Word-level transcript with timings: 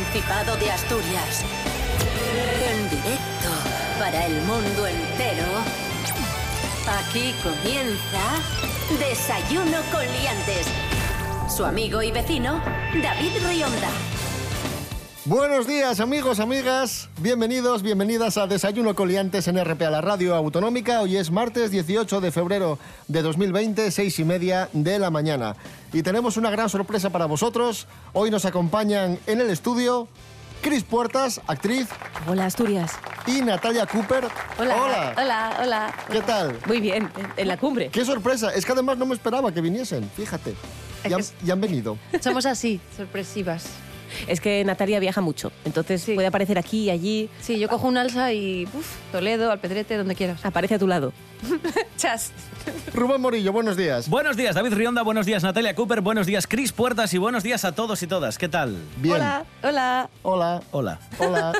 Principado 0.00 0.56
de 0.56 0.70
Asturias. 0.70 1.44
En 2.70 2.88
directo 2.88 3.50
para 3.98 4.24
el 4.24 4.40
mundo 4.44 4.86
entero. 4.86 5.44
Aquí 6.88 7.34
comienza 7.42 8.40
Desayuno 8.98 9.78
con 9.92 10.00
Liantes. 10.00 10.66
Su 11.54 11.66
amigo 11.66 12.02
y 12.02 12.12
vecino, 12.12 12.62
David 13.02 13.32
Rionda. 13.46 13.90
Buenos 15.26 15.66
días 15.66 16.00
amigos, 16.00 16.40
amigas, 16.40 17.10
bienvenidos, 17.20 17.82
bienvenidas 17.82 18.38
a 18.38 18.46
Desayuno 18.46 18.94
Coliantes 18.94 19.48
en 19.48 19.62
RPA, 19.62 19.90
la 19.90 20.00
radio 20.00 20.34
autonómica. 20.34 21.02
Hoy 21.02 21.18
es 21.18 21.30
martes 21.30 21.70
18 21.70 22.22
de 22.22 22.32
febrero 22.32 22.78
de 23.06 23.20
2020, 23.20 23.90
seis 23.90 24.18
y 24.18 24.24
media 24.24 24.70
de 24.72 24.98
la 24.98 25.10
mañana. 25.10 25.56
Y 25.92 26.02
tenemos 26.02 26.36
una 26.36 26.50
gran 26.50 26.68
sorpresa 26.68 27.10
para 27.10 27.26
vosotros. 27.26 27.86
Hoy 28.12 28.30
nos 28.30 28.44
acompañan 28.44 29.18
en 29.26 29.40
el 29.40 29.50
estudio 29.50 30.06
Cris 30.62 30.84
Puertas, 30.84 31.40
actriz, 31.46 31.88
Hola, 32.28 32.46
Asturias. 32.46 32.92
y 33.26 33.40
Natalia 33.40 33.86
Cooper. 33.86 34.24
Hola. 34.58 34.76
Hola. 34.76 35.14
Hola, 35.16 35.58
hola. 35.62 35.94
¿Qué 36.12 36.20
tal? 36.20 36.58
Muy 36.66 36.80
bien, 36.80 37.08
en- 37.36 37.48
la 37.48 37.56
cumbre. 37.56 37.88
Qué 37.88 38.04
sorpresa, 38.04 38.52
es 38.54 38.64
que 38.64 38.72
además 38.72 38.98
no 38.98 39.06
me 39.06 39.14
esperaba 39.14 39.52
que 39.52 39.60
viniesen, 39.60 40.08
fíjate. 40.16 40.54
Ya, 41.08 41.16
han- 41.16 41.22
que 41.22 41.28
ya 41.46 41.54
han 41.54 41.60
venido. 41.60 41.96
Somos 42.20 42.46
así, 42.46 42.80
sorpresivas. 42.96 43.64
Es 44.26 44.40
que 44.40 44.62
Natalia 44.64 44.98
viaja 45.00 45.20
mucho, 45.20 45.50
entonces 45.64 46.02
Sí. 46.02 46.14
puede 46.14 46.26
aparecer 46.26 46.58
aquí 46.58 46.84
y 46.84 46.90
allí, 46.90 47.30
Sí, 47.40 47.58
yo 47.58 47.68
cojo 47.68 47.86
un 47.88 47.96
alza 47.96 48.32
y 48.32 48.64
uf, 48.74 48.86
Toledo, 49.12 49.50
Alpedrete, 49.52 49.96
donde 49.96 50.14
quieras. 50.14 50.44
aparece 50.44 50.74
a 50.74 50.78
tu 50.78 50.86
lado. 50.88 51.12
Chas. 51.96 52.32
Rubén 52.94 53.20
Morillo, 53.20 53.52
buenos 53.52 53.76
días. 53.76 54.08
Buenos 54.08 54.36
días, 54.36 54.54
David 54.54 54.74
Rionda, 54.74 55.02
buenos 55.02 55.26
días, 55.26 55.42
Natalia 55.42 55.74
Cooper, 55.74 56.00
buenos 56.00 56.26
días, 56.26 56.46
Cris 56.46 56.72
Puertas 56.72 57.12
y 57.14 57.18
buenos 57.18 57.42
días 57.42 57.64
a 57.64 57.72
todos 57.72 58.02
y 58.02 58.06
todas. 58.06 58.38
¿Qué 58.38 58.48
tal? 58.48 58.76
Bien. 58.98 59.16
Hola, 59.16 59.44
hola. 59.62 60.10
Hola. 60.22 60.62
Hola. 60.70 60.98
Hola. 61.18 61.52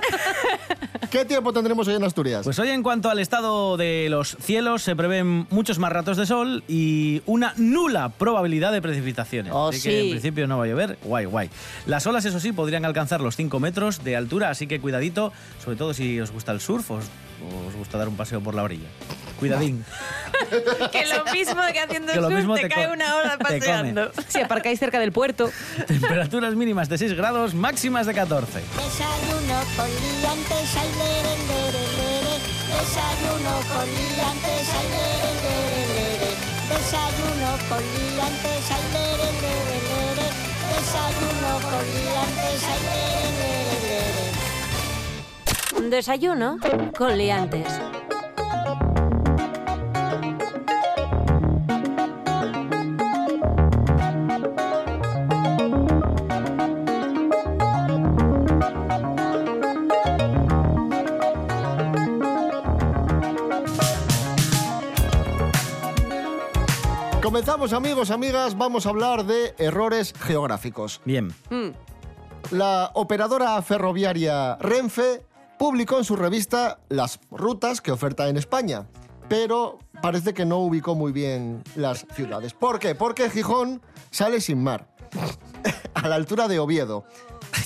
¿Qué 1.11 1.25
tiempo 1.25 1.53
tendremos 1.53 1.89
hoy 1.89 1.95
en 1.95 2.05
Asturias? 2.05 2.43
Pues 2.45 2.59
hoy 2.59 2.69
en 2.69 2.83
cuanto 2.83 3.11
al 3.11 3.19
estado 3.19 3.77
de 3.77 4.09
los 4.11 4.37
cielos 4.41 4.83
se 4.83 4.95
prevén 4.95 5.47
muchos 5.51 5.79
más 5.79 5.91
ratos 5.93 6.17
de 6.17 6.27
sol 6.27 6.63
y 6.69 7.23
una 7.27 7.53
nula 7.57 8.11
probabilidad 8.11 8.71
de 8.71 8.81
precipitaciones. 8.81 9.53
Oh, 9.53 9.69
así 9.69 9.83
que 9.83 10.01
en 10.01 10.11
principio 10.11 10.47
no 10.47 10.59
va 10.59 10.65
a 10.65 10.69
llover, 10.69 10.99
guay, 11.03 11.25
guay. 11.25 11.51
Las 11.87 12.07
olas, 12.07 12.25
eso 12.27 12.39
sí, 12.39 12.53
podrían 12.53 12.85
alcanzar 12.85 13.21
los 13.21 13.35
5 13.35 13.59
metros 13.59 14.05
de 14.05 14.17
altura, 14.17 14.51
así 14.51 14.67
que 14.67 14.81
cuidadito, 14.81 15.33
sobre 15.65 15.77
todo 15.77 15.95
si 15.95 16.21
os 16.21 16.31
gusta 16.31 16.53
el 16.53 16.61
surf 16.61 16.91
o 16.91 16.95
os, 16.95 17.05
o 17.05 17.69
os 17.69 17.75
gusta 17.75 17.99
dar 17.99 18.09
un 18.09 18.17
paseo 18.17 18.41
por 18.41 18.55
la 18.55 18.63
orilla. 18.63 18.89
Cuidadín. 19.41 19.85
Que 20.91 21.07
lo 21.07 21.25
mismo 21.33 21.61
que 21.73 21.81
haciendo 21.81 22.13
Que 22.13 22.21
lo 22.21 22.31
mismo 22.31 22.55
te, 22.55 22.63
te 22.63 22.69
cae 22.71 22.91
una 22.91 23.17
hora 23.17 23.37
paseando. 23.39 24.11
Si 24.29 24.41
aparcáis 24.41 24.79
cerca 24.79 24.99
del 24.99 25.13
puerto, 25.13 25.51
Temperaturas 25.87 26.55
mínimas 26.55 26.89
de 26.89 26.97
6 26.99 27.13
grados, 27.15 27.55
máximas 27.55 28.07
de 28.07 28.15
14. 28.15 28.61
Desayuno 28.61 29.61
con 29.77 29.87
liantes, 29.87 30.77
ay, 30.77 30.89
lere, 30.99 31.37
lere, 31.51 31.85
lere. 31.99 32.35
Desayuno 32.71 33.53
con 33.69 33.87
liantes, 33.87 34.69
ay, 34.75 34.87
lere, 34.97 35.31
lere, 35.45 35.83
lere. 35.95 36.31
Desayuno 36.71 37.51
con 37.69 37.83
liantes, 37.85 38.65
ay, 38.71 38.85
lere, 38.95 39.29
lere, 39.43 39.79
lere. 39.91 40.27
Desayuno 40.73 41.51
con 41.71 41.85
liantes, 41.95 42.61
ay, 42.65 42.81
lere, 42.89 43.29
lere, 43.41 44.01
lere. 45.81 45.91
Desayuno 45.91 46.49
con 46.97 47.11
liantes. 47.19 48.00
Comenzamos 67.41 67.73
amigos, 67.73 68.11
amigas, 68.11 68.59
vamos 68.59 68.85
a 68.85 68.91
hablar 68.91 69.25
de 69.25 69.55
errores 69.57 70.13
geográficos. 70.21 71.01
Bien. 71.07 71.33
La 72.51 72.91
operadora 72.93 73.63
ferroviaria 73.63 74.57
Renfe 74.57 75.25
publicó 75.59 75.97
en 75.97 76.05
su 76.05 76.17
revista 76.17 76.81
las 76.91 77.19
rutas 77.31 77.81
que 77.81 77.93
oferta 77.93 78.29
en 78.29 78.37
España, 78.37 78.89
pero 79.31 79.79
parece 80.03 80.35
que 80.35 80.45
no 80.45 80.59
ubicó 80.59 80.95
muy 80.95 81.13
bien 81.13 81.63
las 81.77 82.05
ciudades. 82.15 82.53
¿Por 82.53 82.79
qué? 82.79 82.95
Porque 82.95 83.31
Gijón 83.31 83.81
sale 84.11 84.43
sin 84.43 84.63
mar, 84.63 84.89
a 85.95 86.09
la 86.09 86.17
altura 86.17 86.47
de 86.47 86.59
Oviedo. 86.59 87.07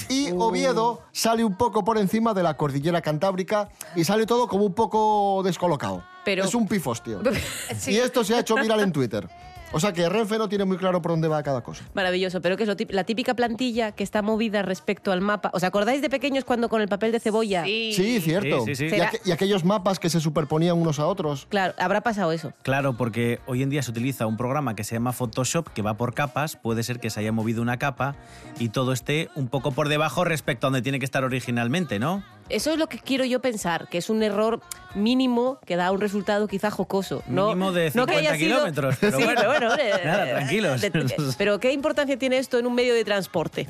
Y 0.08 0.30
Oviedo 0.30 1.02
sale 1.10 1.42
un 1.44 1.56
poco 1.56 1.82
por 1.82 1.98
encima 1.98 2.32
de 2.32 2.44
la 2.44 2.56
cordillera 2.56 3.02
cantábrica 3.02 3.70
y 3.96 4.04
sale 4.04 4.24
todo 4.24 4.46
como 4.46 4.66
un 4.66 4.74
poco 4.74 5.42
descolocado. 5.44 6.04
Pero- 6.24 6.44
Es 6.44 6.54
un 6.54 6.68
pifostio. 6.68 7.20
Sí. 7.76 7.90
Y 7.90 7.96
esto 7.96 8.22
se 8.22 8.36
ha 8.36 8.38
hecho 8.40 8.54
viral 8.54 8.78
en 8.80 8.92
Twitter. 8.92 9.28
O 9.74 9.80
sea 9.80 9.92
que 9.92 10.08
Renfe 10.08 10.38
no 10.38 10.48
tiene 10.48 10.64
muy 10.64 10.76
claro 10.76 11.02
por 11.02 11.10
dónde 11.12 11.28
va 11.28 11.42
cada 11.42 11.62
cosa. 11.62 11.84
maravilloso, 11.94 12.40
pero 12.40 12.56
que 12.56 12.62
es 12.62 12.68
lo 12.68 12.74
la 12.90 13.04
típica 13.04 13.34
plantilla 13.34 13.92
que 13.92 14.02
está 14.04 14.22
movida 14.22 14.62
respecto 14.62 15.12
al 15.12 15.20
mapa. 15.20 15.50
¿Os 15.52 15.64
acordáis 15.64 16.00
de 16.00 16.08
pequeños 16.08 16.44
cuando 16.44 16.68
con 16.68 16.80
el 16.80 16.88
papel 16.88 17.12
de 17.12 17.20
cebolla? 17.20 17.64
Sí, 17.64 18.20
cierto. 18.20 18.64
Sí, 18.64 18.74
sí, 18.76 18.88
sí. 18.90 18.96
Y, 18.96 19.00
aqu- 19.00 19.20
y 19.24 19.32
aquellos 19.32 19.64
mapas 19.64 19.98
que 19.98 20.08
se 20.08 20.20
superponían 20.20 20.76
unos 20.80 20.98
a 20.98 21.06
otros. 21.06 21.46
Claro, 21.48 21.74
habrá 21.78 22.00
pasado 22.02 22.32
eso. 22.32 22.52
Claro, 22.62 22.96
porque 22.96 23.40
hoy 23.46 23.62
en 23.62 23.70
día 23.70 23.82
se 23.82 23.90
utiliza 23.90 24.26
un 24.26 24.36
programa 24.36 24.74
que 24.76 24.84
se 24.84 24.94
llama 24.94 25.12
Photoshop, 25.12 25.68
que 25.68 25.82
va 25.82 25.94
por 25.96 26.14
capas. 26.14 26.56
Puede 26.56 26.82
ser 26.82 27.00
que 27.00 27.10
se 27.10 27.20
haya 27.20 27.32
movido 27.32 27.60
una 27.62 27.78
capa 27.78 28.14
y 28.58 28.68
todo 28.68 28.92
esté 28.92 29.28
un 29.34 29.48
poco 29.48 29.72
por 29.72 29.88
debajo 29.88 30.24
respecto 30.24 30.66
a 30.66 30.70
donde 30.70 30.82
tiene 30.82 30.98
que 30.98 31.04
estar 31.04 31.24
originalmente, 31.24 31.98
¿no? 31.98 32.22
Eso 32.50 32.72
es 32.72 32.78
lo 32.78 32.88
que 32.88 32.98
quiero 32.98 33.24
yo 33.24 33.40
pensar, 33.40 33.88
que 33.88 33.98
es 33.98 34.10
un 34.10 34.22
error 34.22 34.60
mínimo 34.94 35.58
que 35.64 35.76
da 35.76 35.90
un 35.92 36.00
resultado 36.00 36.46
quizá 36.46 36.70
jocoso. 36.70 37.22
No, 37.26 37.48
Mínimo 37.48 37.72
de 37.72 37.86
no 37.94 38.04
que 38.06 38.12
50 38.14 38.18
haya 38.18 38.34
sido- 38.36 38.56
kilómetros, 38.58 38.96
pero 39.00 39.16
Sí, 39.18 39.24
bueno. 39.24 39.40
pero 39.40 39.50
bueno, 39.50 39.74
eh, 39.82 40.00
Nada, 40.04 40.24
tranquilos. 40.26 40.80
de- 40.80 40.90
de- 40.90 41.34
pero 41.38 41.58
¿qué 41.58 41.72
importancia 41.72 42.18
tiene 42.18 42.36
esto 42.38 42.58
en 42.58 42.66
un 42.66 42.74
medio 42.74 42.94
de 42.94 43.04
transporte? 43.04 43.66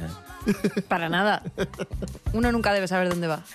Para 0.89 1.09
nada. 1.09 1.43
Uno 2.33 2.51
nunca 2.53 2.73
debe 2.73 2.89
saber 2.89 3.09
dónde 3.09 3.29
va. 3.29 3.43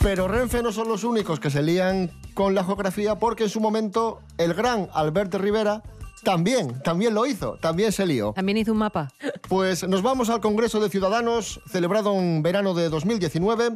Pero 0.00 0.28
Renfe 0.28 0.62
no 0.62 0.72
son 0.72 0.88
los 0.88 1.04
únicos 1.04 1.40
que 1.40 1.50
se 1.50 1.62
lían 1.62 2.10
con 2.34 2.54
la 2.54 2.64
geografía 2.64 3.16
porque 3.16 3.44
en 3.44 3.50
su 3.50 3.60
momento 3.60 4.20
el 4.38 4.54
gran 4.54 4.88
Alberto 4.94 5.38
Rivera 5.38 5.82
también, 6.22 6.80
también 6.82 7.14
lo 7.14 7.26
hizo, 7.26 7.56
también 7.60 7.92
se 7.92 8.06
lió. 8.06 8.32
También 8.34 8.58
hizo 8.58 8.72
un 8.72 8.78
mapa. 8.78 9.12
Pues 9.48 9.86
nos 9.86 10.02
vamos 10.02 10.28
al 10.30 10.40
Congreso 10.40 10.80
de 10.80 10.88
Ciudadanos 10.90 11.60
celebrado 11.70 12.14
en 12.14 12.42
verano 12.42 12.74
de 12.74 12.88
2019. 12.88 13.72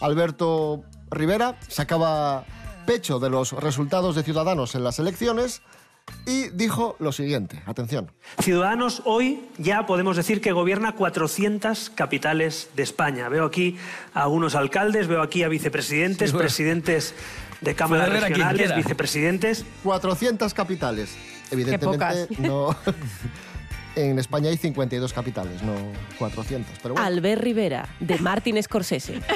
Alberto 0.00 0.82
Rivera 1.10 1.56
sacaba 1.68 2.44
pecho 2.86 3.18
de 3.20 3.30
los 3.30 3.52
resultados 3.52 4.16
de 4.16 4.22
Ciudadanos 4.22 4.74
en 4.74 4.82
las 4.84 4.98
elecciones 4.98 5.62
y 6.26 6.48
dijo 6.50 6.96
lo 6.98 7.12
siguiente, 7.12 7.62
atención. 7.66 8.10
Ciudadanos 8.40 9.02
hoy 9.04 9.48
ya 9.58 9.86
podemos 9.86 10.16
decir 10.16 10.40
que 10.40 10.50
gobierna 10.50 10.96
400 10.96 11.90
capitales 11.90 12.70
de 12.74 12.82
España. 12.82 13.28
Veo 13.28 13.44
aquí 13.44 13.76
a 14.12 14.22
algunos 14.24 14.56
alcaldes, 14.56 15.06
veo 15.06 15.22
aquí 15.22 15.44
a 15.44 15.48
vicepresidentes, 15.48 16.30
Sí, 16.30 16.32
bueno. 16.34 16.46
presidentes 16.46 17.14
de 17.60 17.74
cámaras 17.76 18.08
regionales, 18.08 18.74
vicepresidentes. 18.74 19.64
400 19.84 20.52
capitales. 20.54 21.14
Evidentemente 21.52 22.26
pocas. 22.26 22.38
no 22.40 22.74
en 23.94 24.18
España 24.18 24.48
hay 24.48 24.56
52 24.56 25.12
capitales, 25.12 25.62
no 25.62 25.74
400, 26.18 26.78
pero 26.82 26.94
bueno. 26.94 27.06
Albert 27.06 27.42
Rivera, 27.42 27.88
de 28.00 28.18
Martin 28.18 28.60
Scorsese. 28.62 29.20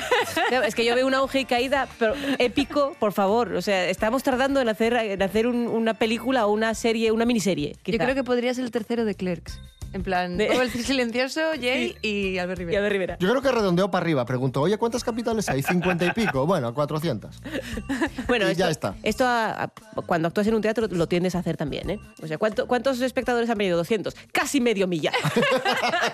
No, 0.53 0.63
es 0.63 0.75
que 0.75 0.85
yo 0.85 0.95
veo 0.95 1.07
una 1.07 1.19
auge 1.19 1.41
y 1.41 1.45
caída, 1.45 1.89
pero 1.99 2.15
épico, 2.39 2.95
por 3.01 3.13
favor. 3.13 3.55
O 3.55 3.63
sea, 3.63 3.89
estamos 3.89 4.23
tardando 4.23 4.61
en 4.61 4.69
hacer, 4.69 4.93
en 4.95 5.21
hacer 5.23 5.47
un- 5.47 5.67
una 5.67 5.95
película 5.95 6.47
o 6.47 6.53
una 6.53 6.73
serie, 6.75 7.11
una 7.11 7.25
miniserie. 7.25 7.75
Yo 7.85 7.99
creo 7.99 8.15
que 8.15 8.23
podría 8.23 8.53
ser 8.55 8.65
el 8.65 8.71
tercero 8.71 9.05
de 9.05 9.15
Clerks. 9.15 9.59
En 9.97 10.03
plan, 10.03 10.37
De- 10.37 10.47
el 10.49 10.71
silencioso, 10.71 11.41
Jay 11.61 11.97
y 12.03 12.37
Albert 12.37 12.61
Y 12.61 12.65
Rivera. 12.65 12.79
Albert 12.79 12.93
Rivera. 12.93 13.17
Yo 13.19 13.31
creo 13.31 13.41
que 13.41 13.51
redondeó 13.51 13.91
para 13.91 14.03
arriba. 14.05 14.27
Preguntó, 14.27 14.61
oye, 14.61 14.77
¿cuántas 14.77 15.03
capitales 15.03 15.49
hay? 15.49 15.63
50 15.63 16.05
y 16.05 16.11
pico. 16.13 16.45
Bueno, 16.47 16.75
400. 16.75 17.35
Bueno, 18.29 18.47
Y 18.47 18.51
esto, 18.53 18.61
ya 18.65 18.71
está. 18.71 18.95
Esto 19.03 19.25
a- 19.27 19.65
a- 19.65 19.69
cuando 20.07 20.29
actúas 20.29 20.47
en 20.47 20.55
un 20.55 20.61
teatro 20.63 20.87
lo 20.91 21.07
tiendes 21.09 21.35
a 21.35 21.39
hacer 21.39 21.57
también, 21.57 21.89
¿eh? 21.91 21.99
O 22.23 22.27
sea, 22.27 22.37
¿cuánto- 22.39 22.67
¿cuántos 22.67 23.01
espectadores 23.01 23.49
han 23.51 23.57
venido? 23.59 23.77
200. 23.79 24.15
Casi 24.33 24.61
medio 24.61 24.87
millar. 24.87 25.15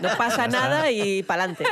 No 0.00 0.08
pasa 0.16 0.46
nada 0.48 0.90
y 0.92 1.22
pa'lante. 1.24 1.64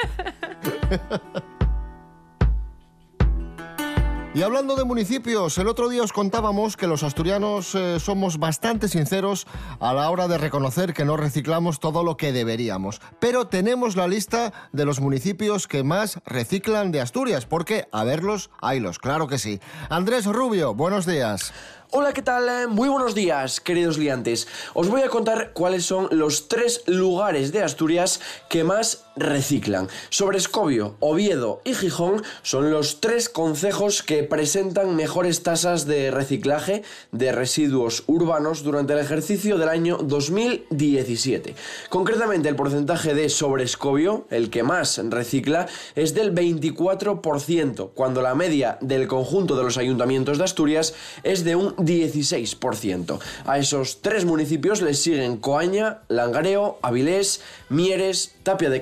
Y 4.33 4.43
hablando 4.43 4.77
de 4.77 4.85
municipios, 4.85 5.59
el 5.59 5.67
otro 5.67 5.89
día 5.89 6.05
os 6.05 6.13
contábamos 6.13 6.77
que 6.77 6.87
los 6.87 7.03
asturianos 7.03 7.75
eh, 7.75 7.99
somos 7.99 8.39
bastante 8.39 8.87
sinceros 8.87 9.45
a 9.81 9.93
la 9.93 10.09
hora 10.09 10.29
de 10.29 10.39
reconocer 10.39 10.95
que 10.95 11.05
no 11.05 11.17
reciclamos 11.17 11.81
todo 11.81 12.05
lo 12.05 12.17
que 12.17 12.31
deberíamos. 12.31 13.01
Pero 13.19 13.49
tenemos 13.49 13.97
la 13.97 14.07
lista 14.07 14.53
de 14.71 14.85
los 14.85 15.01
municipios 15.01 15.67
que 15.67 15.83
más 15.83 16.21
reciclan 16.25 16.93
de 16.93 17.01
Asturias, 17.01 17.45
porque 17.45 17.89
a 17.91 18.05
verlos, 18.05 18.51
haylos, 18.63 19.01
claro 19.01 19.27
que 19.27 19.39
sí. 19.39 19.59
Andrés 19.89 20.27
Rubio, 20.27 20.75
buenos 20.75 21.07
días. 21.07 21.53
Hola, 21.91 22.13
¿qué 22.13 22.23
tal? 22.23 22.69
Muy 22.69 22.89
buenos 22.89 23.17
días, 23.17 23.61
queridos 23.61 23.99
liantes. 23.99 24.47
Os 24.75 24.89
voy 24.89 25.03
a 25.03 25.09
contar 25.09 25.53
cuáles 25.55 25.87
son 25.87 26.07
los 26.13 26.47
tres 26.47 26.85
lugares 26.87 27.51
de 27.51 27.65
Asturias 27.65 28.21
que 28.49 28.63
más 28.63 29.07
reciclan. 29.21 29.89
Sobre 30.09 30.39
Escobio, 30.39 30.97
Oviedo 30.99 31.61
y 31.65 31.75
Gijón 31.75 32.23
son 32.43 32.71
los 32.71 33.01
tres 33.01 33.29
concejos 33.29 34.03
que 34.03 34.25
presentan 34.25 34.97
mejores 34.97 35.43
tasas 35.43 35.87
de 35.87 36.11
reciclaje 36.11 36.83
de 37.13 37.33
residuos 37.33 38.03
urbanos 38.07 38.65
durante 38.65 38.95
el 38.95 38.99
ejercicio 38.99 39.59
del 39.59 39.69
año 39.69 39.99
2017. 39.99 41.55
Concretamente, 41.89 42.49
el 42.49 42.57
porcentaje 42.57 43.15
de 43.15 43.29
sobre 43.29 43.65
Escobio, 43.65 44.27
el 44.31 44.51
que 44.51 44.63
más 44.63 45.01
recicla, 45.11 45.69
es 45.95 46.15
del 46.15 46.35
24%, 46.35 47.91
cuando 47.95 48.23
la 48.23 48.35
media 48.35 48.79
del 48.81 49.07
conjunto 49.07 49.57
de 49.57 49.63
los 49.63 49.79
ayuntamientos 49.79 50.39
de 50.39 50.45
Asturias 50.45 50.95
es 51.23 51.45
de 51.45 51.57
un 51.57 51.77
16%. 51.77 53.19
A 53.47 53.59
esos 53.59 54.01
tres 54.01 54.25
municipios 54.25 54.83
les 54.83 55.01
siguen 55.01 55.37
Coaña, 55.37 56.01
Langareo, 56.09 56.79
Avilés, 56.83 57.41
Mieres, 57.69 58.35
Tapia 58.43 58.71
de 58.71 58.81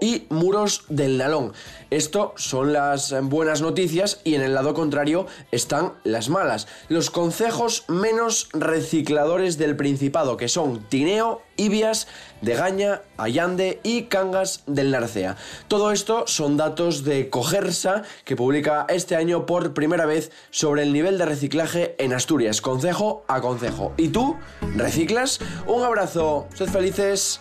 Y 0.00 0.26
Muros 0.28 0.84
del 0.88 1.18
Nalón. 1.18 1.52
Esto 1.90 2.34
son 2.36 2.72
las 2.72 3.14
buenas 3.22 3.62
noticias 3.62 4.20
y 4.24 4.34
en 4.34 4.42
el 4.42 4.54
lado 4.54 4.74
contrario 4.74 5.26
están 5.52 5.92
las 6.02 6.28
malas. 6.28 6.66
Los 6.88 7.10
concejos 7.10 7.84
menos 7.88 8.48
recicladores 8.52 9.58
del 9.58 9.76
Principado, 9.76 10.36
que 10.36 10.48
son 10.48 10.82
Tineo, 10.88 11.42
Ibias, 11.56 12.08
Degaña, 12.40 13.02
Allande 13.16 13.78
y 13.84 14.04
Cangas 14.04 14.64
del 14.66 14.90
Narcea. 14.90 15.36
Todo 15.68 15.92
esto 15.92 16.24
son 16.26 16.56
datos 16.56 17.04
de 17.04 17.30
Cogersa, 17.30 18.02
que 18.24 18.36
publica 18.36 18.86
este 18.88 19.14
año 19.14 19.46
por 19.46 19.74
primera 19.74 20.06
vez 20.06 20.32
sobre 20.50 20.82
el 20.82 20.92
nivel 20.92 21.18
de 21.18 21.26
reciclaje 21.26 21.94
en 21.98 22.14
Asturias, 22.14 22.60
concejo 22.60 23.24
a 23.28 23.40
concejo. 23.40 23.92
¿Y 23.96 24.08
tú? 24.08 24.36
¿Reciclas? 24.76 25.40
Un 25.66 25.84
abrazo, 25.84 26.48
sed 26.54 26.68
felices. 26.68 27.40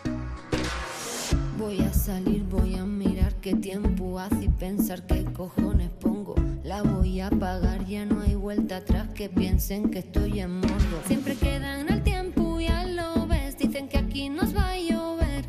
Salir, 2.02 2.44
voy 2.50 2.76
a 2.76 2.84
mirar 2.84 3.36
qué 3.36 3.54
tiempo 3.54 4.20
hace 4.20 4.46
y 4.46 4.50
pensar 4.50 5.06
qué 5.06 5.24
cojones 5.24 5.92
pongo. 6.00 6.34
La 6.64 6.82
voy 6.82 7.22
a 7.22 7.30
pagar, 7.30 7.86
ya 7.86 8.06
no 8.06 8.22
hay 8.22 8.34
vuelta 8.34 8.78
atrás 8.78 9.08
que 9.14 9.30
piensen 9.30 9.92
que 9.92 10.00
estoy 10.00 10.40
en 10.40 10.62
modo. 10.62 10.98
Siempre 11.06 11.36
quedan 11.36 11.88
el 11.90 12.02
tiempo, 12.02 12.60
ya 12.60 12.86
lo 12.86 13.28
ves. 13.28 13.56
Dicen 13.60 13.88
que 13.88 14.00
aquí 14.00 14.30
nos 14.30 14.56
va 14.56 14.72
a 14.72 14.80
llover. 14.80 15.46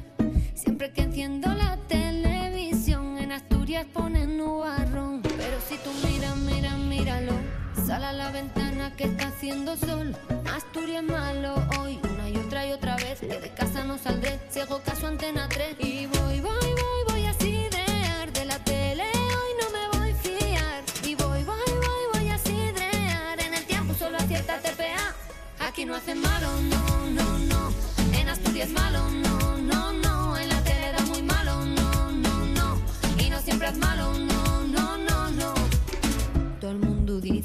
Siempre 0.54 0.92
que 0.92 1.02
enciendo 1.02 1.48
la 1.54 1.78
televisión, 1.88 3.16
en 3.16 3.32
Asturias 3.32 3.86
ponen 3.90 4.36
nubarrón. 4.36 5.22
Pero 5.22 5.58
si 5.66 5.76
tú 5.76 5.90
miras, 6.06 6.36
mira, 6.36 6.76
míralo. 6.76 7.32
Sal 7.86 8.04
a 8.04 8.12
la 8.12 8.30
ventana 8.30 8.94
que 8.94 9.04
está 9.04 9.28
haciendo 9.28 9.74
sol. 9.76 10.14
Asturias 10.54 11.02
malo 11.02 11.54
hoy, 11.80 11.98
una 12.12 12.28
y 12.28 12.36
otra 12.36 12.66
y 12.66 12.72
otra 12.72 12.96
vez. 12.96 13.20
Que 13.20 13.38
de 13.38 13.50
casa 13.54 13.84
no 13.84 13.96
saldré, 13.96 14.38
si 14.50 14.60
hago 14.60 14.80
caso 14.80 15.06
antena 15.06 15.48
3. 15.48 15.76
Y 15.80 16.06
voy, 16.06 16.31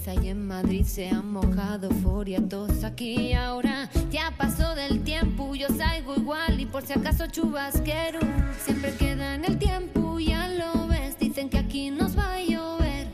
dice 0.07 0.19
ahí 0.19 0.29
en 0.29 0.47
Madrid 0.47 0.85
se 0.85 1.09
han 1.09 1.31
mojado 1.31 1.89
furia 1.89 2.39
todos 2.47 2.83
aquí 2.83 3.33
ahora. 3.33 3.89
Ya 4.09 4.31
pasó 4.37 4.75
del 4.75 5.03
tiempo 5.03 5.55
yo 5.55 5.67
salgo 5.67 6.15
igual 6.15 6.59
y 6.59 6.65
por 6.65 6.83
si 6.85 6.93
acaso 6.93 7.27
chubasquero. 7.27 8.19
Siempre 8.63 8.93
queda 8.93 9.35
en 9.35 9.45
el 9.45 9.57
tiempo 9.57 10.19
ya 10.19 10.47
lo 10.47 10.87
ves. 10.87 11.17
Dicen 11.19 11.49
que 11.49 11.57
aquí 11.57 11.91
nos 11.91 12.17
va 12.17 12.35
a 12.35 12.41
llover. 12.41 13.07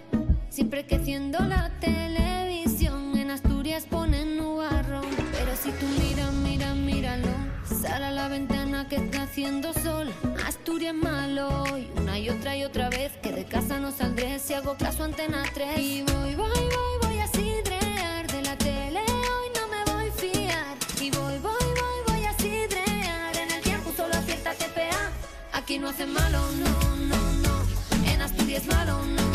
Siempre 0.50 0.86
que 0.86 0.96
enciendo 0.96 1.40
la 1.40 1.72
televisión 1.80 3.18
en 3.18 3.32
Asturias 3.32 3.86
ponen 3.90 4.38
nubarrón. 4.38 5.06
Pero 5.32 5.56
si 5.56 5.72
tú 5.72 5.88
miras 6.00 6.34
mira 6.34 6.74
míralo 6.76 7.30
sal 7.66 8.04
a 8.04 8.12
la 8.12 8.28
ventana 8.28 8.88
que 8.88 8.98
está 8.98 9.24
haciendo 9.24 9.74
sol. 9.74 10.12
Asturias 10.46 10.94
malo 10.94 11.64
hoy 11.64 11.88
una 11.98 12.20
y 12.20 12.30
otra 12.30 12.56
y 12.56 12.64
otra 12.64 12.90
vez 12.90 13.13
de 13.36 13.46
casa 13.46 13.80
no 13.80 13.92
saldré 13.92 14.38
si 14.40 14.54
hago 14.54 14.76
caso 14.78 15.04
antena 15.04 15.44
3 15.54 15.80
y 15.80 16.04
voy 16.04 16.36
voy 16.36 16.50
voy 16.52 16.96
voy 17.02 17.20
a 17.20 17.28
sidrear 17.28 18.28
de 18.28 18.42
la 18.42 18.58
tele. 18.58 19.00
Hoy 19.00 19.48
no 19.56 19.68
me 19.68 19.92
voy 19.92 20.08
a 20.10 20.14
fiar. 20.14 20.78
Y 21.02 21.10
voy 21.12 21.38
voy 21.40 21.68
voy 21.82 22.00
voy 22.08 22.26
a 22.26 22.34
sidrear. 22.38 23.36
En 23.38 23.52
el 23.52 23.62
tiempo 23.62 23.92
solo 23.96 24.14
acierta 24.14 24.54
TPA 24.54 25.12
aquí 25.54 25.80
no 25.80 25.90
hace 25.90 26.06
malo 26.06 26.40
no 26.64 26.96
no 27.08 27.34
no. 27.44 28.12
En 28.12 28.22
Asturias 28.22 28.66
malo 28.68 29.04
no 29.06 29.33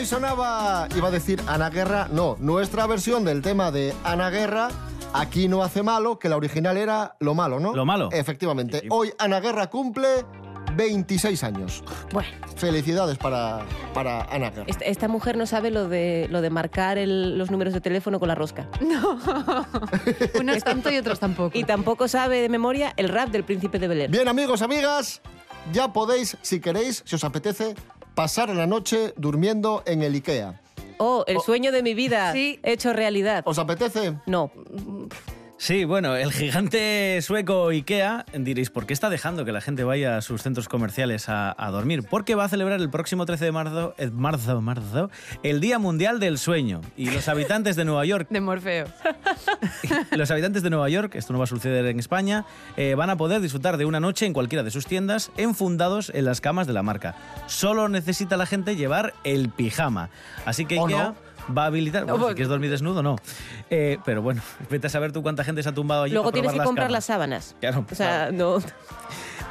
Ahí 0.00 0.06
sonaba, 0.06 0.88
iba 0.96 1.08
a 1.08 1.10
decir 1.10 1.42
Ana 1.46 1.68
Guerra, 1.68 2.08
no, 2.10 2.34
nuestra 2.40 2.86
versión 2.86 3.22
del 3.22 3.42
tema 3.42 3.70
de 3.70 3.92
Ana 4.02 4.30
Guerra, 4.30 4.70
aquí 5.12 5.46
no 5.46 5.62
hace 5.62 5.82
malo, 5.82 6.18
que 6.18 6.30
la 6.30 6.38
original 6.38 6.78
era 6.78 7.16
Lo 7.20 7.34
Malo, 7.34 7.60
¿no? 7.60 7.74
Lo 7.76 7.84
Malo. 7.84 8.08
Efectivamente. 8.10 8.84
Hoy 8.88 9.12
Ana 9.18 9.40
Guerra 9.40 9.68
cumple 9.68 10.24
26 10.74 11.44
años. 11.44 11.84
Bueno, 12.14 12.30
Felicidades 12.56 13.18
para, 13.18 13.58
para 13.92 14.22
Ana 14.34 14.48
Guerra. 14.48 14.64
esta, 14.68 14.86
esta 14.86 15.06
mujer 15.06 15.36
no 15.36 15.44
sabe 15.44 15.70
lo 15.70 15.86
de, 15.86 16.28
lo 16.30 16.40
de 16.40 16.48
marcar 16.48 16.96
el- 16.96 17.36
los 17.36 17.50
números 17.50 17.74
de 17.74 17.82
teléfono 17.82 18.18
con 18.18 18.28
la 18.28 18.34
rosca. 18.34 18.68
Uno 20.40 20.52
es 20.54 20.64
tonto 20.64 20.90
y 20.90 20.96
otros 20.96 21.20
tampoco. 21.20 21.58
Y 21.58 21.64
tampoco 21.64 22.08
sabe 22.08 22.40
de 22.40 22.48
memoria 22.48 22.94
el 22.96 23.10
rap 23.10 23.28
del 23.28 23.44
príncipe 23.44 23.78
de 23.78 23.86
Belén. 23.86 24.10
Bien, 24.10 24.28
amigos, 24.28 24.62
amigas, 24.62 25.20
ya 25.74 25.92
podéis, 25.92 26.38
si 26.40 26.58
queréis, 26.58 27.02
si 27.04 27.16
os 27.16 27.24
apetece, 27.24 27.74
pasar 28.14 28.48
la 28.50 28.66
noche 28.66 29.12
durmiendo 29.16 29.82
en 29.86 30.02
el 30.02 30.14
IKEA. 30.14 30.60
Oh, 30.98 31.24
el 31.26 31.40
sueño 31.40 31.72
de 31.72 31.82
mi 31.82 31.94
vida 31.94 32.32
Sí. 32.32 32.60
hecho 32.62 32.92
realidad. 32.92 33.42
¿Os 33.46 33.58
apetece? 33.58 34.18
No, 34.26 34.50
Sí, 35.60 35.84
bueno, 35.84 36.16
el 36.16 36.32
gigante 36.32 37.20
sueco 37.20 37.68
IKEA, 37.68 38.24
diréis, 38.32 38.70
¿por 38.70 38.86
qué 38.86 38.94
está 38.94 39.10
dejando 39.10 39.44
que 39.44 39.52
la 39.52 39.60
gente 39.60 39.84
vaya 39.84 40.16
a 40.16 40.22
sus 40.22 40.40
centros 40.42 40.70
comerciales 40.70 41.28
a, 41.28 41.54
a 41.58 41.70
dormir? 41.70 42.02
Porque 42.02 42.34
va 42.34 42.44
a 42.44 42.48
celebrar 42.48 42.80
el 42.80 42.88
próximo 42.88 43.26
13 43.26 43.44
de 43.44 43.52
marzo, 43.52 43.94
eh, 43.98 44.10
marzo, 44.10 44.62
marzo, 44.62 45.10
el 45.42 45.60
Día 45.60 45.78
Mundial 45.78 46.18
del 46.18 46.38
Sueño. 46.38 46.80
Y 46.96 47.10
los 47.10 47.28
habitantes 47.28 47.76
de 47.76 47.84
Nueva 47.84 48.06
York, 48.06 48.28
De 48.30 48.40
Morfeo. 48.40 48.86
los 50.12 50.30
habitantes 50.30 50.62
de 50.62 50.70
Nueva 50.70 50.88
York, 50.88 51.14
esto 51.14 51.34
no 51.34 51.38
va 51.38 51.44
a 51.44 51.46
suceder 51.46 51.84
en 51.84 51.98
España, 51.98 52.46
eh, 52.78 52.94
van 52.94 53.10
a 53.10 53.18
poder 53.18 53.42
disfrutar 53.42 53.76
de 53.76 53.84
una 53.84 54.00
noche 54.00 54.24
en 54.24 54.32
cualquiera 54.32 54.62
de 54.62 54.70
sus 54.70 54.86
tiendas, 54.86 55.30
enfundados 55.36 56.10
en 56.14 56.24
las 56.24 56.40
camas 56.40 56.68
de 56.68 56.72
la 56.72 56.82
marca. 56.82 57.16
Solo 57.48 57.90
necesita 57.90 58.38
la 58.38 58.46
gente 58.46 58.76
llevar 58.76 59.12
el 59.24 59.50
pijama. 59.50 60.08
Así 60.46 60.64
que 60.64 60.78
¿O 60.78 60.86
IKEA 60.86 61.04
no? 61.04 61.29
Va 61.56 61.64
a 61.64 61.66
habilitar. 61.66 62.04
Bueno, 62.04 62.28
si 62.28 62.34
quieres 62.34 62.48
dormir 62.48 62.70
desnudo, 62.70 63.02
no. 63.02 63.16
Eh, 63.70 63.98
pero 64.04 64.22
bueno, 64.22 64.42
vete 64.70 64.86
a 64.86 64.90
saber 64.90 65.12
tú 65.12 65.22
cuánta 65.22 65.44
gente 65.44 65.62
se 65.62 65.68
ha 65.68 65.72
tumbado 65.72 66.04
allí. 66.04 66.12
luego 66.14 66.30
para 66.30 66.42
tienes 66.42 66.52
que 66.52 66.64
comprar 66.64 66.90
las 66.90 67.04
sábanas. 67.04 67.54
Claro, 67.60 67.84
O 67.90 67.94
sea, 67.94 68.30
no. 68.32 68.58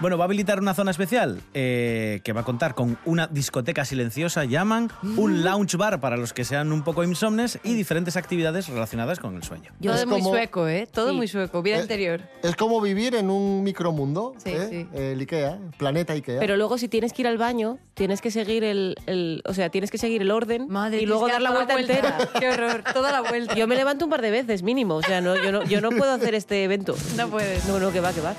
Bueno, 0.01 0.17
va 0.17 0.23
a 0.23 0.27
habilitar 0.27 0.59
una 0.59 0.73
zona 0.73 0.91
especial 0.91 1.41
eh, 1.53 2.21
que 2.23 2.31
va 2.31 2.41
a 2.41 2.43
contar 2.45 2.73
con 2.73 2.97
una 3.03 3.27
discoteca 3.27 3.83
silenciosa, 3.83 4.45
llaman, 4.45 4.89
Mm. 5.01 5.19
un 5.19 5.43
lounge 5.43 5.75
bar 5.75 5.99
para 5.99 6.15
los 6.15 6.31
que 6.31 6.45
sean 6.45 6.71
un 6.71 6.83
poco 6.83 7.03
insomnes 7.03 7.59
y 7.63 7.73
diferentes 7.73 8.15
actividades 8.15 8.69
relacionadas 8.69 9.19
con 9.19 9.35
el 9.35 9.43
sueño. 9.43 9.73
Todo 9.83 9.93
Es 9.95 10.05
muy 10.05 10.19
como- 10.19 10.29
sueco, 10.29 10.67
¿eh? 10.69 10.87
Todo 10.89 11.09
Sí. 11.09 11.15
muy 11.17 11.27
sueco. 11.27 11.61
Vida 11.61 11.79
Eh, 11.79 11.81
interior. 11.81 12.21
Es 12.43 12.55
como 12.55 12.79
vivir 12.79 13.13
en 13.15 13.29
un 13.29 13.61
micromundo, 13.63 14.35
Sí, 14.41 14.51
¿eh? 14.51 14.87
sí. 14.93 14.97
el 14.97 15.19
IKEA, 15.19 15.59
planeta 15.77 16.13
IKEA. 16.13 16.39
Pero 16.39 16.55
luego 16.55 16.77
si 16.77 16.87
tienes 16.87 17.11
que 17.11 17.23
ir 17.23 17.27
al 17.27 17.37
baño, 17.37 17.77
tienes 17.93 18.21
que 18.21 18.31
seguir 18.31 18.63
el, 18.63 18.95
el- 19.05 19.41
o 19.45 19.53
sea, 19.53 19.69
tienes 19.69 19.91
que 19.91 19.97
seguir 19.97 20.21
el 20.21 20.31
orden 20.31 20.67
Madre, 20.69 21.01
y 21.01 21.05
luego 21.07 21.27
dar 21.27 21.41
la 21.41 21.51
vuelta, 21.51 21.77
entera. 21.77 22.17
Qué 22.39 22.47
horror. 22.49 22.83
Toda 22.93 23.11
la 23.11 23.19
vuelta. 23.19 23.53
Yo 23.53 23.67
me 23.67 23.75
levanto 23.75 24.05
un 24.05 24.11
par 24.11 24.21
de 24.21 24.31
veces 24.31 24.63
mínimo, 24.63 24.95
o 24.95 25.01
sea, 25.03 25.19
no, 25.19 25.35
yo, 25.35 25.51
no, 25.51 25.65
yo 25.65 25.81
no 25.81 25.89
puedo 25.89 26.13
hacer 26.13 26.35
este 26.35 26.63
evento. 26.63 26.95
No 27.17 27.27
puedes. 27.27 27.65
No, 27.67 27.79
no, 27.79 27.91
que 27.91 27.99
va, 27.99 28.13
que 28.13 28.21
va. 28.21 28.33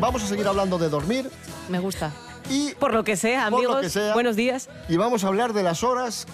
Vamos 0.00 0.22
a 0.22 0.26
seguir 0.26 0.46
hablando 0.46 0.78
de 0.78 0.88
dormir 0.88 1.28
Me 1.68 1.78
gusta. 1.80 2.12
y, 2.48 2.72
Por 2.74 2.92
lo 2.94 3.04
que 3.04 3.16
sea, 3.16 3.44
Por 3.50 3.52
lo 3.52 3.56
amigos, 3.58 3.80
que 3.82 3.90
sea. 3.90 4.14
buenos 4.14 4.36
días. 4.36 4.68
y 4.88 4.96
vamos 4.96 5.24
a 5.24 5.28
hablar 5.28 5.52
de 5.52 5.62
las 5.62 5.82
horas 5.82 6.26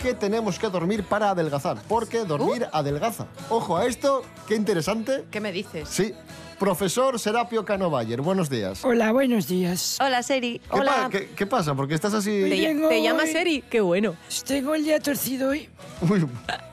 que 0.00 0.14
tenemos 0.14 0.58
que 0.58 0.68
dormir 0.68 1.04
para 1.04 1.30
adelgazar, 1.30 1.78
porque 1.88 2.24
dormir 2.24 2.66
adelgaza. 2.72 3.26
Ojo 3.48 3.76
a 3.76 3.86
esto, 3.86 4.22
qué 4.48 4.56
interesante. 4.56 5.24
¿Qué 5.30 5.40
me 5.40 5.52
dices? 5.52 5.88
Sí, 5.88 6.12
profesor 6.58 7.20
Serapio 7.20 7.64
Canovayer, 7.64 8.20
buenos 8.20 8.50
días. 8.50 8.84
Hola, 8.84 9.12
buenos 9.12 9.46
días. 9.46 9.98
Hola, 10.00 10.22
Seri. 10.24 10.58
¿Qué, 10.58 10.80
Hola. 10.80 10.92
pa- 11.04 11.10
qué- 11.10 11.28
qué 11.36 11.46
pasa? 11.46 11.74
¿Por 11.76 11.86
qué 11.86 11.94
estás 11.94 12.14
así? 12.14 12.30
¿Te, 12.30 12.50
Tengo 12.50 12.88
te 12.88 13.00
llamas 13.02 13.26
hoy- 13.26 13.36
Eri? 13.36 13.62
Qué 13.70 13.80
bueno. 13.80 14.16
Tengo 14.44 14.74
el 14.74 14.82
día 14.84 14.98
torcido 14.98 15.50
hoy. 15.50 15.68
Uy, 16.00 16.26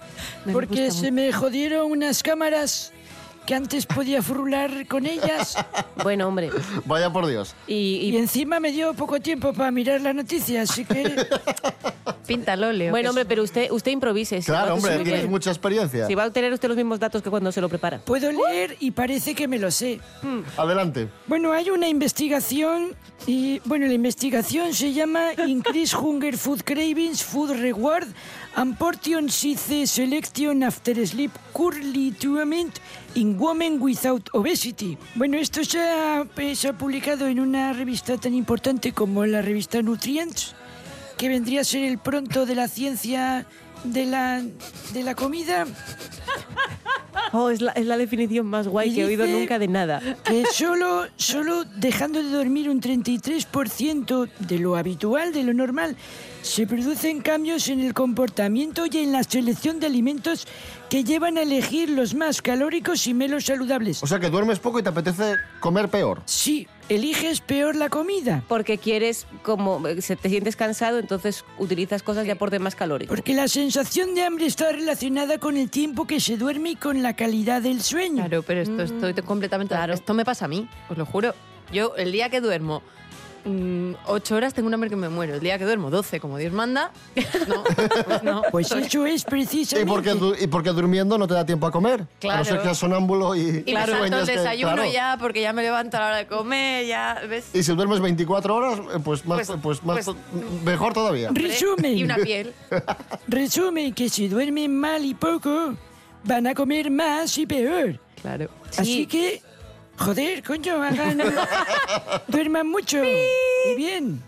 porque 0.52 0.90
se 0.90 1.12
me 1.12 1.32
jodieron 1.32 1.92
unas 1.92 2.24
cámaras 2.24 2.92
que 3.50 3.56
antes 3.56 3.88
podía 3.88 4.22
frular 4.22 4.86
con 4.86 5.08
ellas 5.08 5.58
Bueno, 6.04 6.28
hombre. 6.28 6.52
Vaya 6.86 7.12
por 7.12 7.26
Dios. 7.26 7.56
Y, 7.66 7.98
y 8.04 8.16
encima 8.18 8.60
me 8.60 8.72
dio 8.72 8.94
poco 8.94 9.20
tiempo 9.20 9.54
para 9.54 9.72
mirar 9.72 10.02
la 10.02 10.14
noticia, 10.14 10.62
así 10.62 10.86
que 10.86 11.16
Pinta 12.28 12.54
al 12.54 12.64
óleo. 12.64 12.92
bueno, 12.92 13.10
hombre, 13.10 13.26
pero 13.26 13.42
usted, 13.42 13.72
usted 13.72 13.92
improvise. 13.92 14.40
si 14.42 14.46
Claro, 14.46 14.76
hombre, 14.76 15.00
tienes 15.00 15.28
mucha 15.28 15.50
experiencia. 15.50 16.06
Si 16.06 16.14
va 16.14 16.26
a 16.26 16.28
obtener 16.28 16.54
usted 16.54 16.68
los 16.68 16.78
mismos 16.78 17.00
datos 17.00 17.24
que 17.24 17.30
cuando 17.32 17.52
se 17.52 17.60
lo 17.60 17.68
prepara. 17.70 18.00
puedo 18.00 18.32
leer 18.32 18.78
y 18.80 18.92
parece 18.92 19.34
que 19.34 19.48
me 19.48 19.58
lo 19.58 19.72
sé. 19.72 20.00
Adelante. 20.56 21.10
Bueno, 21.26 21.52
hay 21.52 21.72
una 21.72 21.88
investigación 21.88 22.94
y 23.26 23.60
bueno, 23.66 23.88
la 23.88 23.94
investigación 23.94 24.74
se 24.76 24.94
llama 24.94 25.32
Increase 25.48 25.98
Hunger 25.98 26.38
Food 26.38 26.62
Cravings 26.64 27.24
Food 27.24 27.54
Reward 27.60 28.08
and 28.56 28.78
Portion 28.78 29.30
Size 29.30 29.88
Selection 29.88 30.64
After 30.64 31.06
Sleep 31.06 31.32
Curly 31.54 32.12
Treatment 32.12 32.80
in 33.16 33.38
Women 33.40 33.82
Without 33.82 34.30
Obesity. 34.34 34.98
Bueno, 35.16 35.38
esto 35.38 35.64
se 35.64 35.80
ha, 35.80 36.26
se 36.54 36.68
ha 36.70 36.74
publicado 36.78 37.28
en 37.28 37.40
una 37.40 37.74
revista 37.74 38.18
tan 38.18 38.34
importante 38.34 38.92
como 38.92 39.26
la 39.26 39.42
revista 39.42 39.82
Nutrients, 39.82 40.56
que 41.18 41.30
vendría 41.30 41.62
a 41.62 41.64
ser 41.64 41.84
el 41.84 41.98
pronto 41.98 42.46
de 42.46 42.56
la 42.56 42.68
ciencia 42.68 43.46
de 43.84 44.06
la, 44.06 44.44
de 44.94 45.04
la 45.04 45.16
comida. 45.16 45.66
Oh, 47.32 47.50
es 47.50 47.62
la, 47.62 47.72
es 47.74 47.86
la 47.86 47.96
definición 47.98 48.48
más 48.48 48.68
guay 48.68 48.90
Y 48.90 48.96
que 48.96 49.02
he 49.02 49.06
oído 49.06 49.28
nunca 49.28 49.60
de 49.60 49.68
nada. 49.68 50.02
que 50.24 50.46
solo, 50.52 51.06
solo 51.16 51.64
dejando 51.64 52.24
de 52.24 52.30
dormir 52.30 52.70
un 52.70 52.82
33% 52.82 54.30
de 54.40 54.60
lo 54.60 54.76
habitual, 54.76 55.32
de 55.32 55.44
lo 55.44 55.54
normal, 55.54 55.96
se 56.42 56.66
producen 56.68 57.22
cambios 57.22 57.68
en 57.68 57.80
el 57.82 57.94
comportamiento 57.94 58.86
y 58.90 58.98
en 58.98 59.12
la 59.12 59.24
selección 59.24 59.80
de 59.80 59.88
alimentos 59.88 60.48
que 60.90 61.04
llevan 61.04 61.38
a 61.38 61.42
elegir 61.44 61.90
los 61.90 62.16
más 62.16 62.42
calóricos 62.42 63.06
y 63.08 63.14
menos 63.14 63.46
saludables. 63.46 64.02
O 64.02 64.08
sea 64.08 64.20
que 64.20 64.30
duermes 64.30 64.60
poco 64.60 64.80
y 64.80 64.84
te 64.84 64.90
apetece 64.90 65.36
comer 65.60 65.90
peor. 65.90 66.22
Sí, 66.26 66.68
eliges 66.88 67.42
peor 67.42 67.76
la 67.76 67.90
comida. 67.90 68.44
Porque 68.48 68.78
quieres, 68.78 69.28
como 69.44 69.86
eh, 69.88 70.02
se- 70.02 70.16
te 70.16 70.30
sientes 70.30 70.56
cansado, 70.56 70.98
entonces 70.98 71.46
utilizas 71.60 72.02
cosas 72.04 72.26
de 72.26 72.32
aporte 72.32 72.58
más 72.58 72.76
calórico. 72.76 73.14
Porque 73.14 73.34
la 73.34 73.48
sensación 73.48 74.16
de 74.16 74.24
hambre 74.24 74.46
está 74.48 74.72
relacionada 74.72 75.38
con 75.38 75.58
el 75.58 75.70
tiempo 75.70 76.08
que 76.08 76.20
se 76.20 76.38
duerme 76.38 76.72
y 76.72 76.76
con 76.76 77.04
la 77.04 77.16
calidad 77.16 77.62
del 77.62 77.82
sueño. 77.82 78.26
Claro, 78.26 78.44
pero 78.44 78.62
esto 78.62 78.82
estoy 78.82 79.14
completamente... 79.14 79.76
Claro. 79.76 79.94
Esto 79.94 80.14
me 80.14 80.26
pasa 80.26 80.46
a 80.46 80.48
mí, 80.48 80.68
os 80.90 80.98
lo 80.98 81.06
juro. 81.06 81.36
Yo, 81.72 81.96
el 81.98 82.12
día 82.12 82.30
que 82.30 82.42
duermo 82.42 82.82
mm, 83.46 83.94
ocho 84.08 84.36
horas, 84.36 84.54
tengo 84.54 84.68
un 84.68 84.74
hambre 84.74 84.90
que 84.90 84.96
me 84.96 85.10
muero. 85.10 85.36
El 85.36 85.40
día 85.40 85.58
que 85.58 85.66
duermo 85.66 85.90
12, 85.90 86.20
como 86.20 86.38
Dios 86.38 86.54
manda, 86.54 86.92
no, 87.48 87.64
pues 88.06 88.24
no. 88.24 88.42
Pues 88.52 88.72
eso 88.72 89.06
es 89.06 89.22
¿Y 89.22 89.26
precisamente... 89.26 89.92
porque, 89.92 90.14
du- 90.14 90.36
y 90.40 90.48
porque 90.48 90.70
durmiendo 90.72 91.18
no 91.18 91.28
te 91.28 91.34
da 91.34 91.46
tiempo 91.46 91.68
a 91.68 91.72
comer? 91.72 92.02
A 92.02 92.08
Claro. 92.20 92.40
no 92.40 92.46
ser 92.46 92.58
que 92.58 92.64
seas 92.64 92.78
sonámbulo 92.78 93.36
y, 93.36 93.64
Y 93.66 93.74
me 93.74 93.80
salto 93.82 93.98
sueñas 93.98 94.20
el 94.22 94.26
que- 94.28 94.38
desayuno 94.40 94.74
claro. 94.74 94.92
ya, 94.92 95.18
porque 95.20 95.42
ya 95.42 95.54
me 95.54 95.62
levanto 95.62 95.98
a 95.98 96.00
la 96.00 96.06
hora 96.08 96.18
de 96.18 96.28
comer, 96.28 96.86
ya, 96.86 97.22
¿ves? 97.30 97.50
Y 97.54 97.64
si 97.64 97.74
duermes 97.76 98.00
24 98.00 98.56
horas, 98.56 98.80
eh, 98.80 99.00
pues, 99.04 99.26
más, 99.26 99.48
Pues- 99.48 99.60
pues, 99.62 99.84
más, 99.84 100.06
pues- 100.06 100.18
mejor 100.66 100.94
todavía. 100.94 101.30
Resumen. 101.32 101.98
Y 101.98 102.04
una 102.04 102.18
piel. 102.18 102.54
Resumen 103.28 103.94
que 103.94 104.10
si 104.10 104.28
duermen 104.28 104.76
mal 104.80 105.04
y 105.06 105.14
poco, 105.14 105.76
van 106.24 106.48
a 106.48 106.54
comer 106.54 106.92
más 106.92 107.38
y 107.38 107.46
peor. 107.46 108.00
Claro. 108.22 108.50
Así 108.78 109.06
que, 109.08 109.42
joder, 110.00 110.44
coño, 110.44 110.82
hagan... 110.82 111.22
duerman 112.28 112.68
mucho. 112.68 112.98
Y 113.04 113.76
bien. 113.76 114.22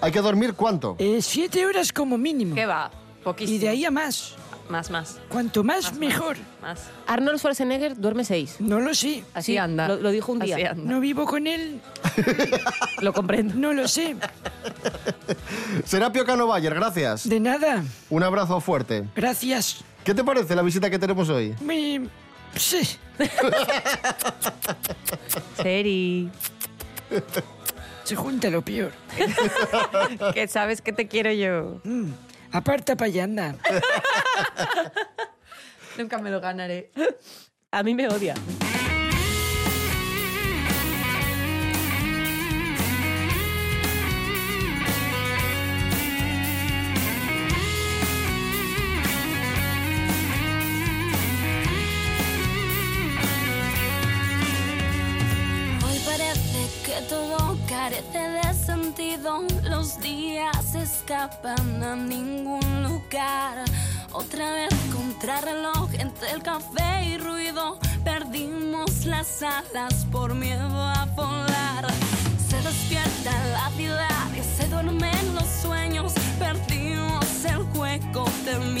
¿Hay 0.00 0.12
que 0.12 0.20
dormir 0.20 0.54
cuánto? 0.54 0.96
Eh, 0.98 1.20
siete 1.20 1.66
horas 1.66 1.92
como 1.92 2.16
mínimo. 2.16 2.54
¿Qué 2.54 2.64
va? 2.66 2.90
Poquísimo. 3.22 3.56
Y 3.56 3.58
de 3.58 3.68
ahí 3.68 3.84
a 3.84 3.90
más. 3.90 4.34
Más, 4.70 4.88
más, 4.88 5.18
Cuanto 5.28 5.64
más, 5.64 5.94
mejor. 5.96 6.36
más. 6.62 6.78
Arnold 7.08 7.38
Schwarzenegger 7.40 7.98
duerme 8.00 8.24
seis. 8.24 8.54
No 8.60 8.78
lo 8.78 8.94
sé. 8.94 9.24
Así 9.34 9.52
Sí, 9.52 9.58
anda. 9.58 9.88
lo- 9.88 9.96
lo 9.96 10.10
dijo 10.12 10.30
un 10.30 10.38
día. 10.38 10.54
Así 10.54 10.64
anda. 10.64 10.84
No 10.94 11.00
vivo 11.00 11.26
con 11.26 11.48
él. 11.48 11.80
Lo 13.00 13.12
comprendo. 13.12 13.54
No 13.56 13.72
lo 13.72 13.88
sé. 13.88 14.14
Serapio 15.84 16.24
Cano 16.24 16.46
Bayer, 16.46 16.74
gracias. 16.74 17.28
De 17.28 17.40
nada. 17.40 17.82
Un 18.10 18.22
abrazo 18.22 18.60
fuerte. 18.60 19.04
Gracias. 19.16 19.82
¿Qué 20.04 20.14
te 20.14 20.22
parece 20.22 20.54
la 20.54 20.62
visita 20.62 20.88
que 20.90 20.98
tenemos 20.98 21.28
hoy? 21.28 21.54
Me... 21.60 22.08
Sí. 22.56 22.98
Seri. 25.56 26.30
Se 28.04 28.16
junta 28.16 28.50
lo 28.50 28.62
peor. 28.62 28.92
Que 30.34 30.48
sabes 30.48 30.80
que 30.82 30.92
te 30.92 31.06
quiero 31.08 31.32
yo. 31.32 31.80
Mm, 31.84 32.10
Aparta 32.52 32.96
pa' 32.96 33.04
allá, 33.04 33.24
anda. 33.24 33.54
Nunca 35.98 36.18
me 36.18 36.30
lo 36.30 36.40
ganaré. 36.40 36.90
A 37.70 37.82
mí 37.82 37.94
me 37.94 38.08
odia. 38.08 38.34
Carece 57.90 58.18
de 58.18 58.54
sentido. 58.54 59.42
Los 59.64 60.00
días 60.00 60.74
escapan 60.74 61.82
a 61.82 61.96
ningún 61.96 62.82
lugar. 62.82 63.64
Otra 64.12 64.52
vez 64.52 64.74
contrarreloj 64.92 65.90
entre 65.94 66.30
el 66.30 66.42
café 66.42 67.04
y 67.04 67.18
ruido. 67.18 67.78
Perdimos 68.04 69.04
las 69.06 69.42
alas 69.42 70.06
por 70.12 70.34
miedo 70.34 70.80
a 70.80 71.06
volar. 71.16 71.86
Se 72.48 72.56
despierta 72.62 73.32
la 73.52 73.70
ciudad 73.70 74.28
y 74.34 74.56
se 74.56 74.68
duermen 74.68 75.34
los 75.34 75.48
sueños. 75.62 76.12
Perdimos 76.38 77.44
el 77.44 77.62
juego 77.74 78.24
temiendo 78.44 78.70
ganar. 78.70 78.79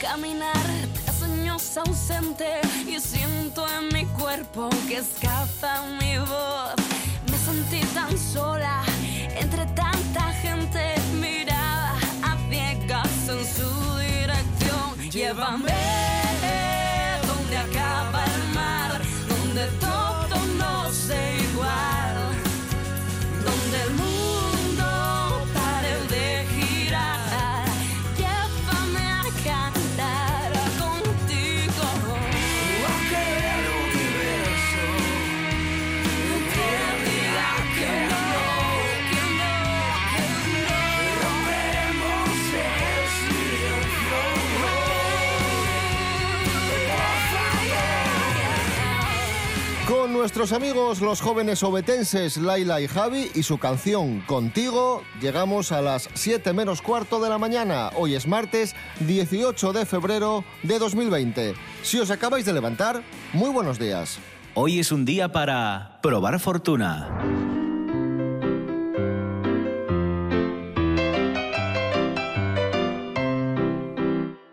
Caminar 0.00 0.52
tras 1.04 1.22
años 1.22 1.76
ausente 1.76 2.60
y 2.86 2.98
siento 2.98 3.66
en 3.68 3.88
mi 3.92 4.06
cuerpo 4.18 4.70
que 4.88 4.98
escapa 4.98 5.82
mi 6.00 6.16
voz. 6.18 6.74
Me 7.30 7.36
sentí 7.36 7.80
tan 7.94 8.16
sola 8.18 8.82
entre 9.38 9.66
tanta 9.66 10.32
gente 10.42 10.94
mirada 11.20 11.94
a 12.22 12.36
ciegas 12.48 13.28
en 13.28 13.44
su 13.44 13.98
dirección. 13.98 15.10
Llévame 15.10 16.19
nuestros 50.20 50.52
amigos 50.52 51.00
los 51.00 51.22
jóvenes 51.22 51.62
obetenses 51.62 52.36
Laila 52.36 52.78
y 52.82 52.86
Javi 52.86 53.30
y 53.34 53.42
su 53.42 53.56
canción 53.56 54.20
Contigo, 54.26 55.02
llegamos 55.18 55.72
a 55.72 55.80
las 55.80 56.10
7 56.12 56.52
menos 56.52 56.82
cuarto 56.82 57.22
de 57.22 57.30
la 57.30 57.38
mañana. 57.38 57.88
Hoy 57.96 58.14
es 58.14 58.26
martes 58.26 58.76
18 59.00 59.72
de 59.72 59.86
febrero 59.86 60.44
de 60.62 60.78
2020. 60.78 61.54
Si 61.82 61.98
os 61.98 62.10
acabáis 62.10 62.44
de 62.44 62.52
levantar, 62.52 63.02
muy 63.32 63.48
buenos 63.48 63.78
días. 63.78 64.18
Hoy 64.52 64.78
es 64.78 64.92
un 64.92 65.06
día 65.06 65.32
para 65.32 66.00
probar 66.02 66.38
fortuna. 66.38 67.08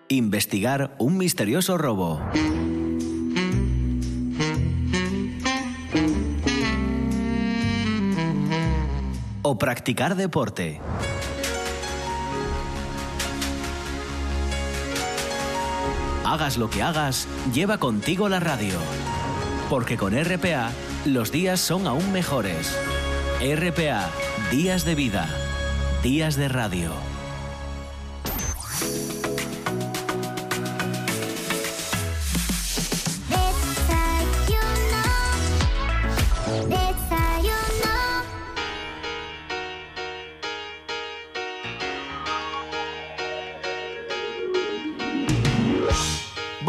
investigar 0.09 0.95
un 0.97 1.17
misterioso 1.17 1.77
robo. 1.77 2.21
Practicar 9.57 10.15
deporte. 10.15 10.79
Hagas 16.23 16.57
lo 16.57 16.69
que 16.69 16.83
hagas, 16.83 17.27
lleva 17.51 17.79
contigo 17.79 18.29
la 18.29 18.39
radio. 18.39 18.75
Porque 19.69 19.97
con 19.97 20.13
RPA 20.13 20.69
los 21.05 21.31
días 21.31 21.59
son 21.59 21.87
aún 21.87 22.11
mejores. 22.11 22.77
RPA, 23.41 24.09
días 24.51 24.85
de 24.85 24.93
vida, 24.93 25.27
días 26.03 26.35
de 26.35 26.49
radio. 26.49 27.06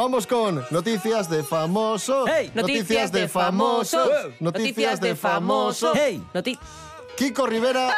Vamos 0.08 0.26
con 0.26 0.64
noticias 0.70 1.28
de 1.28 1.42
famosos. 1.42 2.26
Noticias 2.54 3.12
de 3.12 3.28
famosos. 3.28 4.08
Noticias 4.40 4.98
de 5.02 5.14
famosos. 5.14 5.94
Noti- 6.32 6.58
Kiko 7.18 7.46
Rivera. 7.46 7.90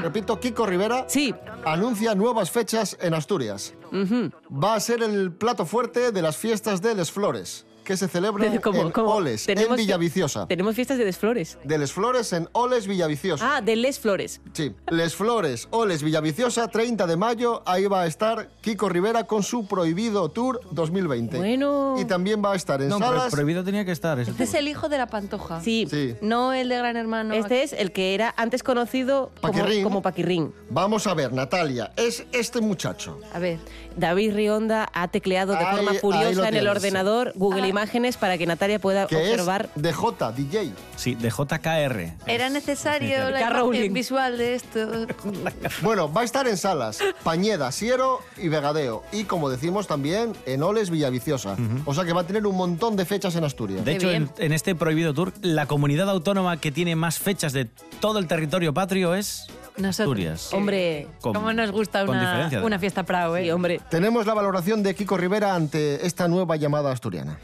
Repito, 0.00 0.38
Kiko 0.38 0.64
Rivera. 0.64 1.04
Sí. 1.08 1.34
Anuncia 1.64 2.14
nuevas 2.14 2.52
fechas 2.52 2.96
en 3.00 3.14
Asturias. 3.14 3.74
Va 3.92 4.74
a 4.76 4.80
ser 4.80 5.02
el 5.02 5.32
plato 5.32 5.66
fuerte 5.66 6.12
de 6.12 6.22
las 6.22 6.36
fiestas 6.36 6.80
de 6.80 6.94
Les 6.94 7.10
Flores, 7.10 7.65
que 7.86 7.96
se 7.96 8.08
celebran 8.08 8.58
¿Cómo- 8.58 8.82
en 8.82 8.90
cómo? 8.90 9.14
Oles, 9.14 9.48
en 9.48 9.54
Tenemos- 9.54 9.76
Villaviciosa. 9.78 10.46
Tenemos 10.48 10.74
fiestas 10.74 10.98
de 10.98 11.04
Desflores. 11.04 11.56
De 11.64 11.78
Les 11.78 11.92
Flores 11.92 12.32
en 12.32 12.48
Oles, 12.52 12.86
Villaviciosa. 12.88 13.56
Ah, 13.56 13.60
de 13.62 13.76
Les 13.76 13.98
Flores. 14.00 14.40
Sí, 14.52 14.74
Les 14.90 15.14
Flores, 15.14 15.68
Oles, 15.70 16.02
Villaviciosa, 16.02 16.68
30 16.68 17.06
de 17.06 17.16
mayo. 17.16 17.62
Ahí 17.64 17.86
va 17.86 18.02
a 18.02 18.06
estar 18.06 18.48
Kiko 18.60 18.88
Rivera 18.88 19.24
con 19.24 19.42
su 19.44 19.66
Prohibido 19.66 20.28
Tour 20.30 20.60
2020. 20.72 21.36
Bueno. 21.38 21.94
Y 21.98 22.04
también 22.04 22.42
va 22.44 22.52
a 22.52 22.56
estar 22.56 22.82
en 22.82 22.88
No, 22.88 22.98
pero 22.98 23.12
salas. 23.12 23.32
prohibido 23.32 23.62
tenía 23.62 23.84
que 23.84 23.92
estar. 23.92 24.18
ese 24.18 24.32
Este 24.32 24.42
es 24.44 24.54
el 24.54 24.66
hijo 24.66 24.88
de 24.88 24.98
la 24.98 25.06
pantoja. 25.06 25.60
Sí. 25.60 25.86
Sí. 25.88 26.16
No 26.20 26.52
el 26.52 26.68
de 26.68 26.76
Gran 26.78 26.96
Hermano. 26.96 27.34
Este 27.34 27.62
es 27.62 27.72
el 27.72 27.92
que 27.92 28.14
era 28.14 28.34
antes 28.36 28.62
conocido 28.64 29.30
como, 29.40 29.62
como 29.84 30.02
Paquirrín. 30.02 30.52
Vamos 30.70 31.06
a 31.06 31.14
ver, 31.14 31.32
Natalia, 31.32 31.92
es 31.96 32.24
este 32.32 32.60
muchacho. 32.60 33.20
A 33.32 33.38
ver. 33.38 33.58
David 33.96 34.34
Rionda 34.34 34.88
ha 34.92 35.08
tecleado 35.08 35.52
de 35.54 35.58
Ahí- 35.58 35.76
forma 35.76 35.94
furiosa 35.94 36.48
en 36.48 36.54
el 36.54 36.68
ordenador 36.68 37.32
Google 37.34 37.62
Ah. 37.62 37.68
Imágenes 37.68 38.16
para 38.16 38.38
que 38.38 38.46
Natalia 38.46 38.78
pueda 38.78 39.06
Que 39.06 39.16
observar. 39.16 39.68
es 39.74 39.82
DJ, 39.82 40.32
DJ. 40.36 40.72
Sí, 40.96 41.14
de 41.14 41.30
JKR. 41.30 42.14
Era 42.26 42.48
necesario 42.50 43.30
la 43.30 43.40
imagen 43.40 43.92
visual 43.92 44.38
de 44.38 44.54
esto. 44.54 44.78
Bueno, 45.82 46.12
va 46.12 46.20
a 46.22 46.24
estar 46.24 46.46
en 46.48 46.56
salas 46.56 46.98
Pañeda, 47.22 47.72
Siero 47.72 48.20
y 48.36 48.48
Vegadeo. 48.48 49.02
Y 49.12 49.24
como 49.24 49.48
decimos 49.50 49.86
también 49.86 50.32
en 50.46 50.62
Oles, 50.62 50.90
Villaviciosa. 50.90 51.56
O 51.84 51.94
sea 51.94 52.04
que 52.04 52.12
va 52.12 52.22
a 52.22 52.26
tener 52.26 52.46
un 52.46 52.56
montón 52.56 52.96
de 52.96 53.04
fechas 53.04 53.34
en 53.36 53.44
Asturias. 53.44 53.84
De 53.84 53.92
hecho, 53.94 54.10
en, 54.10 54.30
en 54.38 54.52
este 54.52 54.74
prohibido 54.74 55.14
tour, 55.14 55.32
la 55.42 55.66
comunidad 55.66 56.08
autónoma 56.10 56.58
que 56.58 56.70
tiene 56.72 56.96
más 56.96 57.18
fechas 57.18 57.52
de 57.52 57.66
todo 58.00 58.18
el 58.18 58.26
territorio 58.26 58.72
patrio 58.74 59.14
es 59.14 59.46
Nosotros. 59.76 60.08
Asturias. 60.08 60.52
Hombre, 60.54 61.08
Con- 61.20 61.34
¿Cómo 61.34 61.52
nos 61.52 61.70
gusta 61.70 62.04
una, 62.04 62.50
una 62.62 62.78
fiesta 62.78 63.02
Prado, 63.04 63.36
eh? 63.36 63.44
sí, 63.44 63.50
hombre. 63.50 63.80
Tenemos 63.90 64.26
la 64.26 64.34
valoración 64.34 64.82
de 64.82 64.94
Kiko 64.94 65.16
Rivera 65.16 65.54
ante 65.54 66.06
esta 66.06 66.28
nueva 66.28 66.56
llamada 66.56 66.90
asturiana. 66.92 67.38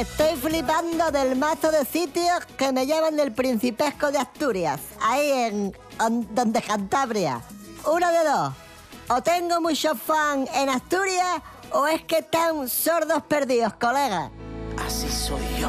Estoy 0.00 0.36
flipando 0.40 1.10
del 1.10 1.36
mazo 1.36 1.70
de 1.70 1.84
sitios 1.84 2.44
que 2.56 2.72
me 2.72 2.86
llevan 2.86 3.16
del 3.16 3.32
Principesco 3.32 4.10
de 4.10 4.18
Asturias, 4.18 4.80
ahí 5.00 5.30
en, 5.30 5.76
en- 6.04 6.34
donde 6.34 6.62
Cantabria. 6.62 7.40
Uno 7.86 8.10
de 8.10 8.24
dos. 8.24 8.52
O 9.08 9.22
tengo 9.22 9.60
muchos 9.60 9.98
fan 10.00 10.46
en 10.54 10.68
Asturias 10.70 11.42
o 11.72 11.86
es 11.86 12.02
que 12.04 12.18
están 12.18 12.68
sordos 12.68 13.22
perdidos, 13.24 13.74
colega. 13.74 14.30
Así 14.86 15.08
soy 15.08 15.42
yo. 15.60 15.68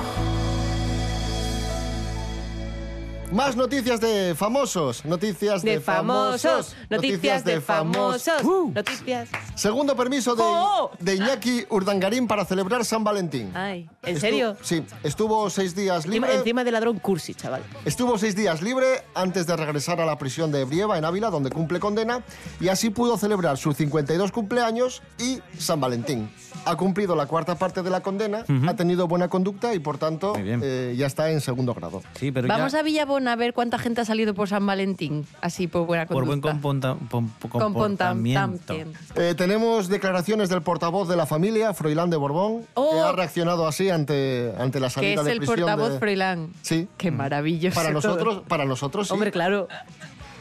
Más 3.32 3.56
noticias 3.58 4.00
de 4.00 4.34
famosos. 4.36 5.04
Noticias 5.04 5.62
de, 5.64 5.72
De 5.72 5.80
famosos. 5.82 6.76
Noticias 6.90 7.44
de 7.44 7.60
famosos. 7.60 8.44
Uh. 8.44 8.72
Noticias. 8.74 9.28
Segundo 9.56 9.96
permiso 9.96 10.36
de, 10.36 10.44
¡Oh! 10.46 10.92
de 11.00 11.16
Iñaki 11.16 11.66
Urdangarín 11.70 12.28
para 12.28 12.46
celebrar 12.46 12.86
San 12.86 13.04
Valentín. 13.04 13.52
Ay, 13.56 13.90
¿en 14.04 14.16
Estu- 14.16 14.20
serio? 14.20 14.58
Sí, 14.62 14.84
estuvo 15.04 15.50
seis 15.50 15.76
días 15.76 16.06
Encima, 16.06 16.28
libre. 16.28 16.40
encima 16.40 16.64
de 16.64 16.72
ladrón 16.72 17.00
cursi, 17.00 17.34
chaval. 17.34 17.64
Estuvo 17.84 18.18
seis 18.18 18.36
días 18.36 18.62
libre 18.62 19.04
antes 19.16 19.48
de 19.48 19.58
regresar 19.58 20.00
a 20.00 20.06
la 20.06 20.18
prisión 20.18 20.52
de 20.52 20.64
Brieva, 20.64 20.98
en 20.98 21.04
Ávila, 21.04 21.30
donde 21.30 21.50
cumple 21.50 21.80
condena, 21.80 22.22
y 22.62 22.70
así 22.70 22.90
pudo 22.90 23.18
celebrar 23.18 23.58
sus 23.58 23.76
52 23.76 24.32
cumpleaños 24.32 25.02
y 25.18 25.40
San 25.58 25.82
Valentín. 25.82 26.30
Ha 26.66 26.76
cumplido 26.78 27.16
la 27.16 27.26
cuarta 27.26 27.56
parte 27.56 27.82
de 27.84 27.90
la 27.90 28.02
condena, 28.02 28.46
ha 28.68 28.76
tenido 28.76 29.08
buena 29.08 29.28
conducta 29.28 29.74
y, 29.74 29.80
por 29.80 29.98
tanto, 29.98 30.34
eh, 30.38 30.96
ya 30.98 31.06
está 31.08 31.30
en 31.32 31.42
segundo 31.42 31.74
grado. 31.74 32.02
Sí, 32.18 32.32
pero 32.32 32.48
Vamos 32.48 32.72
ya 32.72 32.80
a 32.80 32.84
A 33.16 33.36
ver 33.36 33.54
cuánta 33.54 33.78
gente 33.80 34.02
ha 34.02 34.06
salido 34.06 34.34
por 34.34 34.50
San 34.50 34.66
Valentín. 34.66 35.26
Así, 35.42 35.68
por 35.68 35.86
buena 35.86 36.06
por 36.06 36.26
buen 36.26 36.42
conducta. 36.42 36.52
componta- 36.52 36.96
pom- 37.10 37.30
Compontam- 37.40 37.60
comportamiento. 37.62 38.74
Eh, 39.16 39.34
tenemos 39.38 39.88
declaraciones 39.88 40.50
del 40.50 40.62
portavoz 40.62 41.08
de 41.08 41.16
la 41.16 41.26
familia, 41.26 41.74
Froilán 41.74 42.10
de 42.10 42.18
Borbón, 42.18 42.62
que 42.62 42.68
Oh. 42.76 43.04
ha 43.06 43.12
reaccionado 43.14 43.68
así 43.68 43.90
ante, 43.90 44.54
ante 44.60 44.80
la 44.80 44.88
Que 44.88 44.94
salida 44.94 45.22
es 45.22 45.26
de 45.26 45.32
el 45.32 45.38
prisión. 45.38 45.60
portavoz 45.60 45.94
de- 45.94 46.00
Froilán. 46.00 46.50
Sí. 46.62 46.88
Qué 46.98 47.12
maravilloso. 47.12 47.76
Para 47.76 47.90
todo. 47.90 47.94
nosotros, 48.02 48.44
para 48.48 48.66
nosotros 48.66 49.08
sí. 49.08 49.14
Hombre, 49.14 49.32
claro. 49.32 49.68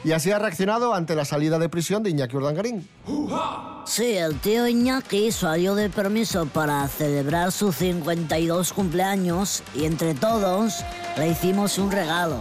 Y 0.04 0.12
así 0.12 0.30
ha 0.30 0.38
reaccionado 0.38 0.92
ante 0.94 1.14
la 1.14 1.24
salida 1.24 1.58
de 1.58 1.70
prisión 1.70 2.02
de 2.02 2.10
Iñaki 2.10 2.36
Urdangarín. 2.36 2.86
Sí, 3.86 4.14
el 4.16 4.38
tío 4.38 4.68
Iñaki 4.68 5.32
salió 5.32 5.74
de 5.74 5.88
permiso 5.88 6.46
para 6.46 6.86
celebrar 6.88 7.52
sus 7.52 7.76
52 7.76 8.74
cumpleaños 8.74 9.62
y 9.74 9.84
entre 9.84 10.14
todos 10.14 10.84
le 11.16 11.28
hicimos 11.28 11.78
un 11.78 11.90
regalo. 11.90 12.36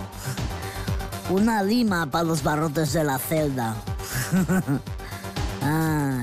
Una 1.29 1.63
lima 1.63 2.05
para 2.07 2.25
los 2.25 2.43
barrotes 2.43 2.91
de 2.91 3.05
la 3.05 3.17
celda. 3.17 3.75
Ay. 5.61 6.22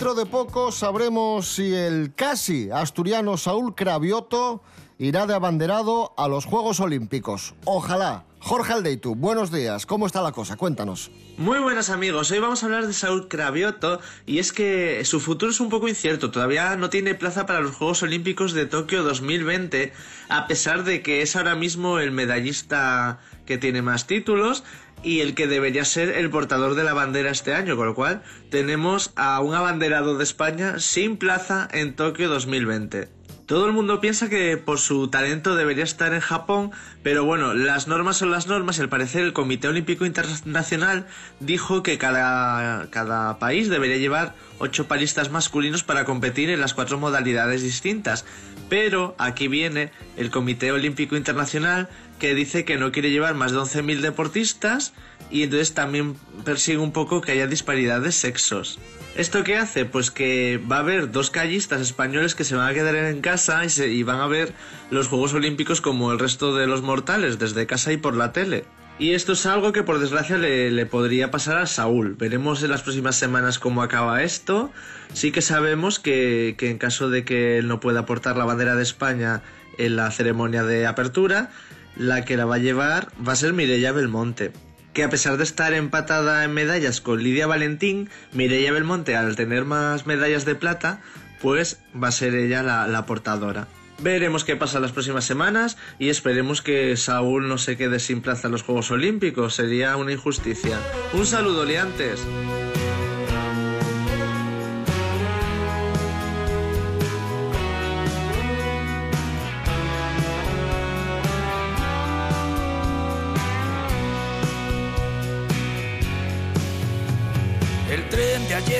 Dentro 0.00 0.14
de 0.14 0.24
poco 0.24 0.72
sabremos 0.72 1.46
si 1.46 1.74
el 1.74 2.14
casi 2.14 2.70
asturiano 2.70 3.36
Saúl 3.36 3.74
Cravioto 3.74 4.62
irá 4.96 5.26
de 5.26 5.34
abanderado 5.34 6.14
a 6.16 6.26
los 6.26 6.46
Juegos 6.46 6.80
Olímpicos. 6.80 7.54
Ojalá. 7.66 8.24
Jorge 8.38 8.72
Aldeitu, 8.72 9.14
buenos 9.14 9.52
días. 9.52 9.84
¿Cómo 9.84 10.06
está 10.06 10.22
la 10.22 10.32
cosa? 10.32 10.56
Cuéntanos. 10.56 11.10
Muy 11.36 11.58
buenas 11.58 11.90
amigos, 11.90 12.30
hoy 12.30 12.38
vamos 12.38 12.62
a 12.62 12.66
hablar 12.66 12.86
de 12.86 12.94
Saúl 12.94 13.28
Cravioto 13.28 14.00
y 14.24 14.38
es 14.38 14.54
que 14.54 15.04
su 15.04 15.20
futuro 15.20 15.52
es 15.52 15.60
un 15.60 15.68
poco 15.68 15.88
incierto, 15.88 16.30
todavía 16.30 16.74
no 16.76 16.88
tiene 16.88 17.14
plaza 17.14 17.44
para 17.44 17.60
los 17.60 17.76
Juegos 17.76 18.02
Olímpicos 18.02 18.54
de 18.54 18.64
Tokio 18.64 19.02
2020, 19.02 19.92
a 20.30 20.46
pesar 20.46 20.84
de 20.84 21.02
que 21.02 21.20
es 21.20 21.36
ahora 21.36 21.54
mismo 21.54 21.98
el 21.98 22.12
medallista 22.12 23.20
que 23.44 23.58
tiene 23.58 23.82
más 23.82 24.06
títulos 24.06 24.64
y 25.02 25.20
el 25.20 25.34
que 25.34 25.46
debería 25.46 25.84
ser 25.84 26.10
el 26.10 26.30
portador 26.30 26.74
de 26.74 26.84
la 26.84 26.94
bandera 26.94 27.30
este 27.30 27.54
año, 27.54 27.76
con 27.76 27.86
lo 27.86 27.94
cual 27.94 28.22
tenemos 28.50 29.12
a 29.16 29.40
un 29.40 29.54
abanderado 29.54 30.16
de 30.16 30.24
España 30.24 30.78
sin 30.78 31.16
plaza 31.16 31.68
en 31.72 31.94
Tokio 31.94 32.28
2020. 32.28 33.20
Todo 33.50 33.66
el 33.66 33.72
mundo 33.72 34.00
piensa 34.00 34.28
que 34.28 34.56
por 34.58 34.78
su 34.78 35.08
talento 35.08 35.56
debería 35.56 35.82
estar 35.82 36.14
en 36.14 36.20
Japón, 36.20 36.70
pero 37.02 37.24
bueno, 37.24 37.52
las 37.52 37.88
normas 37.88 38.16
son 38.16 38.30
las 38.30 38.46
normas 38.46 38.78
y 38.78 38.82
al 38.82 38.88
parecer 38.88 39.22
el 39.22 39.32
Comité 39.32 39.66
Olímpico 39.66 40.06
Internacional 40.06 41.08
dijo 41.40 41.82
que 41.82 41.98
cada, 41.98 42.88
cada 42.90 43.40
país 43.40 43.68
debería 43.68 43.96
llevar 43.96 44.36
ocho 44.60 44.86
palistas 44.86 45.32
masculinos 45.32 45.82
para 45.82 46.04
competir 46.04 46.48
en 46.48 46.60
las 46.60 46.74
cuatro 46.74 46.96
modalidades 47.00 47.64
distintas. 47.64 48.24
Pero 48.68 49.16
aquí 49.18 49.48
viene 49.48 49.90
el 50.16 50.30
Comité 50.30 50.70
Olímpico 50.70 51.16
Internacional 51.16 51.88
que 52.20 52.36
dice 52.36 52.64
que 52.64 52.76
no 52.76 52.92
quiere 52.92 53.10
llevar 53.10 53.34
más 53.34 53.50
de 53.50 53.58
11.000 53.58 54.00
deportistas 54.00 54.92
y 55.30 55.42
entonces 55.42 55.74
también 55.74 56.14
persigue 56.44 56.78
un 56.78 56.92
poco 56.92 57.20
que 57.20 57.32
haya 57.32 57.48
disparidad 57.48 58.00
de 58.00 58.12
sexos. 58.12 58.78
¿Esto 59.16 59.42
qué 59.42 59.56
hace? 59.56 59.84
Pues 59.84 60.12
que 60.12 60.60
va 60.70 60.76
a 60.76 60.80
haber 60.80 61.10
dos 61.10 61.30
callistas 61.30 61.80
españoles 61.80 62.36
que 62.36 62.44
se 62.44 62.54
van 62.54 62.68
a 62.68 62.74
quedar 62.74 62.94
en 62.94 63.20
casa 63.20 63.62
y, 63.64 64.02
van 64.04 64.20
a 64.20 64.28
ver 64.28 64.52
los 64.90 65.08
Juegos 65.08 65.34
Olímpicos 65.34 65.80
como 65.80 66.12
el 66.12 66.20
resto 66.20 66.54
de 66.54 66.68
los 66.68 66.82
mortales, 66.82 67.40
desde 67.40 67.66
casa 67.66 67.92
y 67.92 67.96
por 67.96 68.14
la 68.16 68.32
tele. 68.32 68.64
Y 69.00 69.14
esto 69.14 69.32
es 69.32 69.46
algo 69.46 69.72
que 69.72 69.82
por 69.82 69.98
desgracia 69.98 70.36
le, 70.36 70.70
le 70.70 70.86
podría 70.86 71.30
pasar 71.30 71.56
a 71.56 71.66
Saúl. 71.66 72.16
Veremos 72.16 72.62
en 72.62 72.70
las 72.70 72.82
próximas 72.82 73.16
semanas 73.16 73.58
cómo 73.58 73.82
acaba 73.82 74.22
esto. 74.22 74.70
Sí 75.14 75.32
que 75.32 75.40
sabemos 75.40 75.98
que, 75.98 76.54
que 76.58 76.70
en 76.70 76.78
caso 76.78 77.08
de 77.08 77.24
que 77.24 77.58
él 77.58 77.66
no 77.66 77.80
pueda 77.80 78.04
portar 78.04 78.36
la 78.36 78.44
bandera 78.44 78.76
de 78.76 78.82
España 78.82 79.42
en 79.78 79.96
la 79.96 80.10
ceremonia 80.10 80.62
de 80.64 80.86
apertura, 80.86 81.50
la 81.96 82.24
que 82.24 82.36
la 82.36 82.44
va 82.44 82.56
a 82.56 82.58
llevar 82.58 83.08
va 83.26 83.32
a 83.32 83.36
ser 83.36 83.52
Mireia 83.52 83.92
Belmonte. 83.92 84.52
Que 84.92 85.04
a 85.04 85.10
pesar 85.10 85.36
de 85.36 85.44
estar 85.44 85.72
empatada 85.72 86.44
en 86.44 86.52
medallas 86.52 87.00
con 87.00 87.22
Lidia 87.22 87.46
Valentín, 87.46 88.10
Mireia 88.32 88.72
Belmonte, 88.72 89.16
al 89.16 89.36
tener 89.36 89.64
más 89.64 90.06
medallas 90.06 90.44
de 90.44 90.56
plata, 90.56 91.00
pues 91.40 91.80
va 92.00 92.08
a 92.08 92.12
ser 92.12 92.34
ella 92.34 92.62
la, 92.62 93.06
portadora. 93.06 93.68
Veremos 94.02 94.44
qué 94.44 94.56
pasa 94.56 94.80
las 94.80 94.92
próximas 94.92 95.24
semanas 95.24 95.76
y 95.98 96.08
esperemos 96.08 96.62
que 96.62 96.96
Saúl 96.96 97.48
no 97.48 97.58
se 97.58 97.76
quede 97.76 98.00
sin 98.00 98.22
plaza 98.22 98.48
en 98.48 98.52
los 98.52 98.62
Juegos 98.62 98.90
Olímpicos. 98.90 99.54
Sería 99.54 99.96
una 99.96 100.12
injusticia. 100.12 100.78
Un 101.12 101.26
saludo, 101.26 101.64
liantes. 101.64 102.20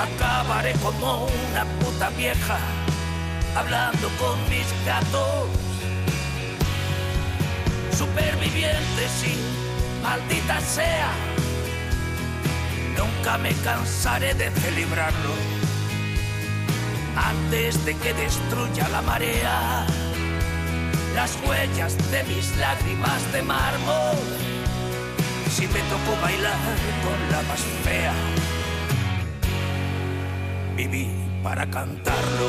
Acabaré 0.00 0.72
como 0.82 1.26
una 1.26 1.64
puta 1.78 2.08
vieja 2.10 2.58
hablando 3.54 4.08
con 4.18 4.38
mis 4.48 4.66
gatos. 4.86 5.48
Superviviente, 7.96 9.08
sí, 9.20 9.34
maldita 10.02 10.60
sea. 10.60 11.10
Nunca 12.96 13.36
me 13.38 13.52
cansaré 13.62 14.32
de 14.34 14.50
celebrarlo 14.50 15.34
antes 17.16 17.84
de 17.84 17.94
que 17.96 18.14
destruya 18.14 18.88
la 18.88 19.02
marea 19.02 19.86
las 21.14 21.36
huellas 21.44 21.96
de 22.10 22.22
mis 22.24 22.56
lágrimas 22.56 23.32
de 23.32 23.42
mármol 23.42 24.16
si 25.50 25.66
me 25.66 25.80
tocó 25.90 26.22
bailar 26.22 26.56
con 27.04 27.18
la 27.32 27.42
más 27.42 27.60
fea. 27.84 28.14
Viví 30.80 31.10
para 31.42 31.68
cantarlo. 31.68 32.48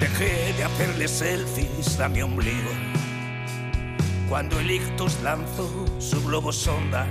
Dejé 0.00 0.54
de 0.54 0.64
hacerle 0.64 1.06
selfies 1.06 2.00
a 2.00 2.08
mi 2.08 2.22
ombligo 2.22 2.56
cuando 4.30 4.58
el 4.58 4.70
ictus 4.70 5.20
lanzó 5.22 5.84
su 5.98 6.24
globo 6.24 6.50
sonda. 6.50 7.06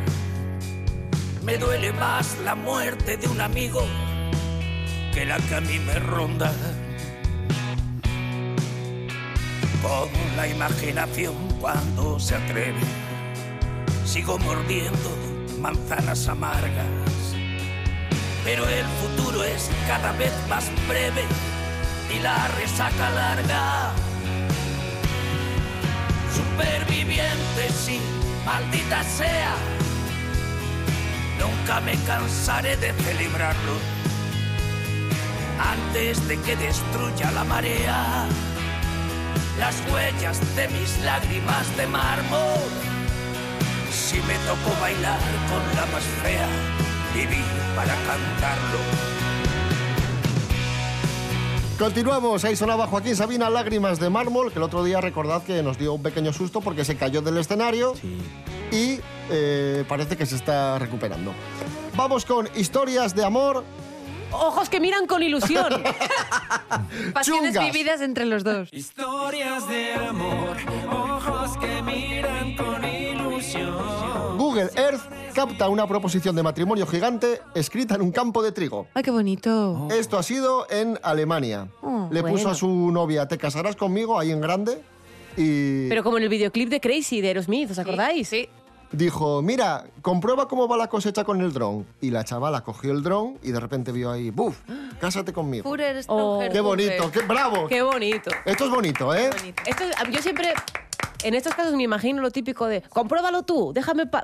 Me 1.43 1.59
duele 1.59 1.93
más 1.93 2.39
la 2.43 2.55
muerte 2.55 3.17
de 3.17 3.27
un 3.27 3.39
amigo 3.39 3.83
que 5.19 5.25
la 5.25 5.37
que 5.37 5.55
a 5.55 5.59
me 5.59 5.99
ronda. 5.99 6.49
Con 9.81 10.09
la 10.37 10.47
imaginación 10.47 11.35
cuando 11.59 12.17
se 12.17 12.35
atreve, 12.35 12.79
sigo 14.05 14.37
mordiendo 14.39 15.09
manzanas 15.59 16.25
amargas. 16.29 17.35
Pero 18.45 18.65
el 18.65 18.85
futuro 19.01 19.43
es 19.43 19.69
cada 19.87 20.13
vez 20.13 20.31
más 20.47 20.71
breve 20.87 21.23
y 22.15 22.19
la 22.21 22.47
resaca 22.59 23.09
larga 23.09 23.91
superviviente, 26.33 27.63
sí, 27.77 27.99
maldita 28.45 29.03
sea. 29.03 29.55
Nunca 31.37 31.81
me 31.81 31.95
cansaré 32.05 32.77
de 32.77 32.93
celebrarlo 32.93 33.99
antes 35.59 36.27
de 36.27 36.39
que 36.41 36.55
destruya 36.55 37.31
la 37.31 37.43
marea 37.43 38.27
las 39.59 39.75
huellas 39.91 40.39
de 40.55 40.67
mis 40.69 40.97
lágrimas 41.03 41.75
de 41.75 41.85
mármol. 41.87 42.59
Si 43.91 44.17
me 44.17 44.35
tocó 44.47 44.79
bailar 44.81 45.19
con 45.49 45.75
la 45.75 45.85
más 45.87 46.03
fea, 46.23 46.47
viví 47.13 47.43
para 47.75 47.93
cantarlo. 47.93 48.79
Continuamos, 51.77 52.43
ahí 52.43 52.55
sonaba 52.55 52.87
Joaquín 52.87 53.15
Sabina, 53.15 53.49
Lágrimas 53.49 53.99
de 53.99 54.09
Mármol, 54.09 54.51
que 54.51 54.59
el 54.59 54.63
otro 54.63 54.83
día 54.83 54.99
recordad 54.99 55.43
que 55.43 55.63
nos 55.63 55.77
dio 55.77 55.93
un 55.93 56.03
pequeño 56.03 56.33
susto 56.33 56.59
porque 56.59 56.83
se 56.83 56.97
cayó 56.97 57.21
del 57.21 57.37
escenario 57.37 57.93
y 58.71 58.99
eh, 59.29 59.85
parece 59.87 60.17
que 60.17 60.25
se 60.25 60.35
está 60.35 60.77
recuperando. 60.77 61.31
Vamos 61.95 62.25
con 62.25 62.49
historias 62.55 63.15
de 63.15 63.23
amor. 63.23 63.63
Ojos 64.31 64.69
que 64.69 64.79
miran 64.79 65.07
con 65.07 65.23
ilusión. 65.23 65.81
Pasiones 67.13 67.53
Chungas. 67.53 67.71
vividas 67.73 68.01
entre 68.01 68.25
los 68.25 68.43
dos. 68.43 68.69
Historias 68.71 69.67
de 69.67 69.93
amor, 69.95 70.55
ojos 70.91 71.57
que 71.57 71.81
miran 71.81 72.55
con 72.55 72.83
ilusión. 72.85 74.37
Google 74.37 74.69
Earth 74.75 75.01
capta 75.33 75.69
una 75.69 75.87
proposición 75.87 76.35
de 76.35 76.43
matrimonio 76.43 76.85
gigante 76.85 77.41
escrita 77.55 77.95
en 77.95 78.01
un 78.01 78.11
campo 78.11 78.43
de 78.43 78.51
trigo. 78.51 78.87
Ay, 78.93 79.03
qué 79.03 79.11
bonito. 79.11 79.87
Esto 79.91 80.17
ha 80.17 80.23
sido 80.23 80.67
en 80.69 80.99
Alemania. 81.01 81.67
Oh, 81.81 82.07
Le 82.11 82.23
puso 82.23 82.49
a 82.49 82.55
su 82.55 82.67
novia, 82.91 83.27
te 83.27 83.37
casarás 83.37 83.75
conmigo, 83.75 84.19
ahí 84.19 84.31
en 84.31 84.41
grande. 84.41 84.81
Y 85.37 85.87
Pero 85.89 86.03
como 86.03 86.17
en 86.17 86.23
el 86.23 86.29
videoclip 86.29 86.69
de 86.69 86.81
Crazy 86.81 87.21
de 87.21 87.29
Aerosmith, 87.29 87.71
¿os 87.71 87.79
acordáis? 87.79 88.27
Sí. 88.27 88.49
Dijo, 88.91 89.41
mira, 89.41 89.85
comprueba 90.01 90.47
cómo 90.47 90.67
va 90.67 90.77
la 90.77 90.87
cosecha 90.87 91.23
con 91.23 91.41
el 91.41 91.53
dron. 91.53 91.85
Y 92.01 92.11
la 92.11 92.23
chavala 92.23 92.61
cogió 92.61 92.91
el 92.91 93.03
dron 93.03 93.37
y 93.43 93.51
de 93.51 93.59
repente 93.59 93.91
vio 93.91 94.11
ahí, 94.11 94.29
¡buf! 94.31 94.57
Cásate 94.99 95.33
conmigo. 95.33 95.69
Oh. 96.07 96.39
¡Qué 96.51 96.59
bonito! 96.59 97.11
¡Qué 97.11 97.21
bravo! 97.21 97.67
Qué 97.67 97.81
bonito. 97.81 98.31
Esto 98.45 98.65
es 98.65 98.71
bonito, 98.71 99.13
¿eh? 99.13 99.29
Esto, 99.65 99.83
yo 100.11 100.21
siempre, 100.21 100.53
en 101.23 101.33
estos 101.33 101.53
casos 101.53 101.73
me 101.73 101.83
imagino 101.83 102.21
lo 102.21 102.31
típico 102.31 102.67
de, 102.67 102.81
compruébalo 102.89 103.43
tú, 103.43 103.71
déjame... 103.73 104.07
pa-". 104.07 104.23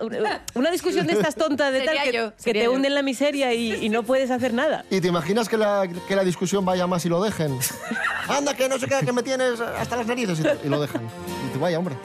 Una 0.56 0.72
discusión 0.72 1.06
de 1.08 1.14
estas 1.14 1.36
tontas 1.36 1.72
de 1.72 1.82
tal 1.86 1.98
que, 2.04 2.12
yo, 2.12 2.34
que 2.44 2.54
te 2.54 2.64
yo. 2.64 2.72
hunden 2.72 2.96
la 2.96 3.02
miseria 3.02 3.54
y, 3.54 3.86
y 3.86 3.90
no 3.90 4.04
puedes 4.04 4.32
hacer 4.32 4.54
nada. 4.54 4.86
¿Y 4.90 5.02
te 5.02 5.08
imaginas 5.08 5.48
que 5.48 5.58
la, 5.58 5.88
que 6.08 6.16
la 6.16 6.24
discusión 6.24 6.66
vaya 6.66 6.88
más 6.88 7.06
y 7.06 7.10
lo 7.10 7.22
dejen? 7.22 7.58
Anda, 8.28 8.56
que 8.56 8.68
no 8.68 8.80
sé 8.80 8.88
qué, 8.88 9.06
que 9.06 9.14
me 9.14 9.22
tienes 9.24 9.60
hasta 9.62 9.98
las 9.98 10.08
narices 10.08 10.40
y, 10.40 10.68
y 10.68 10.70
lo 10.70 10.82
dejan. 10.82 11.04
Y 11.48 11.54
tú, 11.54 11.60
vaya, 11.60 11.78
hombre, 11.78 11.96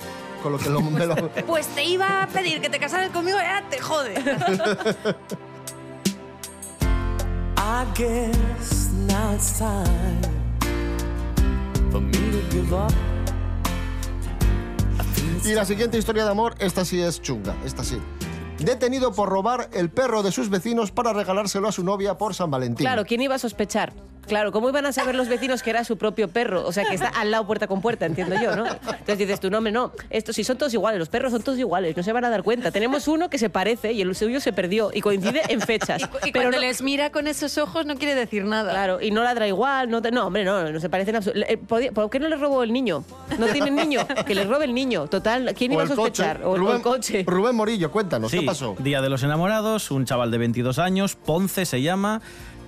con 0.43 0.53
lo 0.53 0.59
que 0.59 0.71
lo, 0.71 0.81
me 0.81 1.07
lo... 1.07 1.15
Pues 1.47 1.67
te 1.69 1.85
iba 1.85 2.23
a 2.23 2.27
pedir 2.27 2.61
que 2.61 2.69
te 2.69 2.79
casaras 2.79 3.11
conmigo, 3.11 3.39
ya 3.39 3.63
te 3.69 3.79
jode. 3.81 4.15
I 7.57 7.85
guess 7.95 8.91
now 9.07 9.35
it's 9.35 9.59
time 9.59 10.21
for 11.91 12.01
me 12.01 12.13
to 12.13 12.41
give 12.51 12.75
up. 12.75 12.93
Y 15.45 15.55
la 15.55 15.65
siguiente 15.65 15.97
historia 15.97 16.25
de 16.25 16.31
amor, 16.31 16.55
esta 16.59 16.85
sí 16.85 17.01
es 17.01 17.21
chunga, 17.23 17.55
esta 17.65 17.83
sí. 17.83 17.99
Detenido 18.59 19.13
por 19.13 19.31
robar 19.31 19.71
el 19.73 19.91
perro 19.91 20.23
de 20.23 20.33
sus 20.33 20.51
vecinos 20.51 20.91
para 20.93 21.15
regalárselo 21.15 21.69
a 21.69 21.73
su 21.73 21.83
novia 21.83 22.19
por 22.19 22.35
San 22.35 22.51
Valentín. 22.51 22.85
Claro, 22.85 23.07
¿quién 23.07 23.23
iba 23.23 23.37
a 23.37 23.39
sospechar? 23.39 23.95
Claro, 24.27 24.53
¿cómo 24.53 24.69
iban 24.69 24.87
a 24.87 24.93
saber 24.93 25.15
los 25.17 25.29
vecinos 25.29 25.63
que 25.63 25.71
era 25.71 25.83
su 25.85 25.97
propio 25.99 26.29
perro? 26.29 26.65
O 26.67 26.73
sea, 26.73 26.85
que 26.85 26.95
está 26.95 27.09
al 27.09 27.31
lado 27.31 27.47
puerta 27.47 27.67
con 27.67 27.81
puerta, 27.81 28.07
entiendo 28.07 28.37
yo, 28.41 28.55
¿no? 28.55 28.65
Entonces 28.67 29.19
dices, 29.19 29.41
tu 29.41 29.51
nombre 29.51 29.73
no, 29.73 29.93
estos 30.09 30.37
sí 30.37 30.45
son 30.45 30.57
todos 30.57 30.73
iguales, 30.73 30.99
los 31.01 31.09
perros 31.09 31.33
son 31.33 31.43
todos 31.43 31.59
iguales, 31.59 31.97
no 31.97 32.03
se 32.03 32.13
van 32.13 32.25
a 32.25 32.31
dar 32.31 32.43
cuenta. 32.45 32.71
Tenemos 32.71 33.09
uno 33.09 33.29
que 33.29 33.39
se 33.39 33.51
parece 33.51 33.93
y 33.93 34.03
el 34.03 34.15
suyo 34.15 34.41
se 34.41 34.53
perdió 34.53 34.91
y 34.95 35.01
coincide 35.01 35.43
en 35.49 35.61
fechas. 35.61 36.03
Y 36.25 36.33
pero 36.33 36.45
cuando 36.45 36.59
no- 36.59 36.61
les 36.61 36.83
mira 36.83 37.11
con 37.11 37.27
esos 37.27 37.57
ojos 37.59 37.87
no 37.87 37.97
quiere 37.97 38.15
decir 38.15 38.45
nada. 38.45 38.71
Claro, 38.73 39.01
y 39.01 39.11
no 39.11 39.23
ladra 39.25 39.49
igual, 39.49 39.91
no, 39.91 40.01
te- 40.03 40.11
no 40.13 40.27
hombre, 40.27 40.45
no, 40.45 40.71
no 40.71 40.81
se 40.81 40.89
parecen 40.89 41.17
absolutamente. 41.17 41.65
¿Por 41.93 42.11
qué 42.11 42.21
no 42.21 42.29
le 42.29 42.37
robó 42.37 42.63
el 42.63 42.73
niño? 42.73 43.05
¿No 43.39 43.47
tienen 43.49 43.75
niño? 43.75 44.07
Que 44.27 44.35
les 44.35 44.47
robe 44.47 44.67
el 44.67 44.75
niño. 44.75 45.07
Total, 45.09 45.55
¿quién 45.57 45.71
O 45.73 45.75
iba 45.75 45.83
a 45.83 45.87
el 45.87 45.91
coche. 45.95 46.23
sospechar? 46.23 46.43
O, 46.45 46.55
el- 46.55 46.61
o 46.61 46.65
Rubén, 46.65 46.77
el 46.77 46.83
coche. 46.83 47.25
Rubén 47.27 47.57
Morillo, 47.57 47.91
cuéntanos, 47.91 48.31
Sí, 48.31 48.41
¿qué 48.41 48.47
pasó? 48.47 48.77
Día 48.79 49.01
de 49.01 49.09
los 49.09 49.23
Enamorados, 49.23 49.91
un 49.91 50.05
chaval 50.05 50.31
de 50.31 50.39
22 50.39 50.79
años, 50.79 51.17
Ponce 51.17 51.65
se 51.65 51.83
llama, 51.83 52.21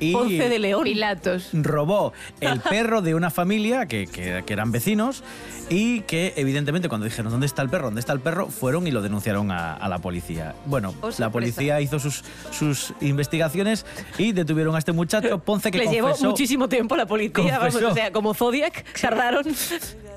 y 0.02 0.12
Ponce 0.12 0.48
de 0.48 0.58
León. 0.58 0.84
Pilatos. 0.84 1.48
robó 1.52 2.12
el 2.40 2.60
perro 2.60 3.02
de 3.02 3.14
una 3.14 3.30
familia 3.30 3.86
que, 3.86 4.06
que- 4.06 4.42
que 4.44 4.52
eran 4.52 4.72
vecinos 4.72 5.22
y 5.70 6.00
que 6.02 6.32
evidentemente 6.36 6.88
cuando 6.88 7.04
dijeron 7.04 7.30
¿dónde 7.30 7.46
está 7.46 7.62
el 7.62 7.68
perro? 7.70 7.84
¿dónde 7.86 8.00
está 8.00 8.12
el 8.12 8.20
perro? 8.20 8.48
fueron 8.48 8.86
y 8.86 8.90
lo 8.90 9.00
denunciaron 9.02 9.50
a, 9.50 9.74
a 9.74 9.88
la 9.88 9.98
policía. 9.98 10.54
Bueno, 10.66 10.94
Oh, 11.00 11.10
la 11.18 11.30
policía 11.30 11.80
hizo 11.80 11.98
sus, 11.98 12.24
sus 12.50 12.92
investigaciones 13.00 13.86
y 14.18 14.32
detuvieron 14.32 14.74
a 14.74 14.78
este 14.78 14.92
muchacho 14.92 15.38
Ponce 15.38 15.70
que 15.70 15.78
Les 15.78 15.90
llevó 15.90 16.14
muchísimo 16.22 16.68
tiempo 16.68 16.96
la 16.96 17.06
policía, 17.06 17.58
vamos, 17.58 17.74
o 17.76 17.94
sea, 17.94 18.12
como 18.12 18.34
Zodiac, 18.34 18.84
tardaron. 19.00 19.44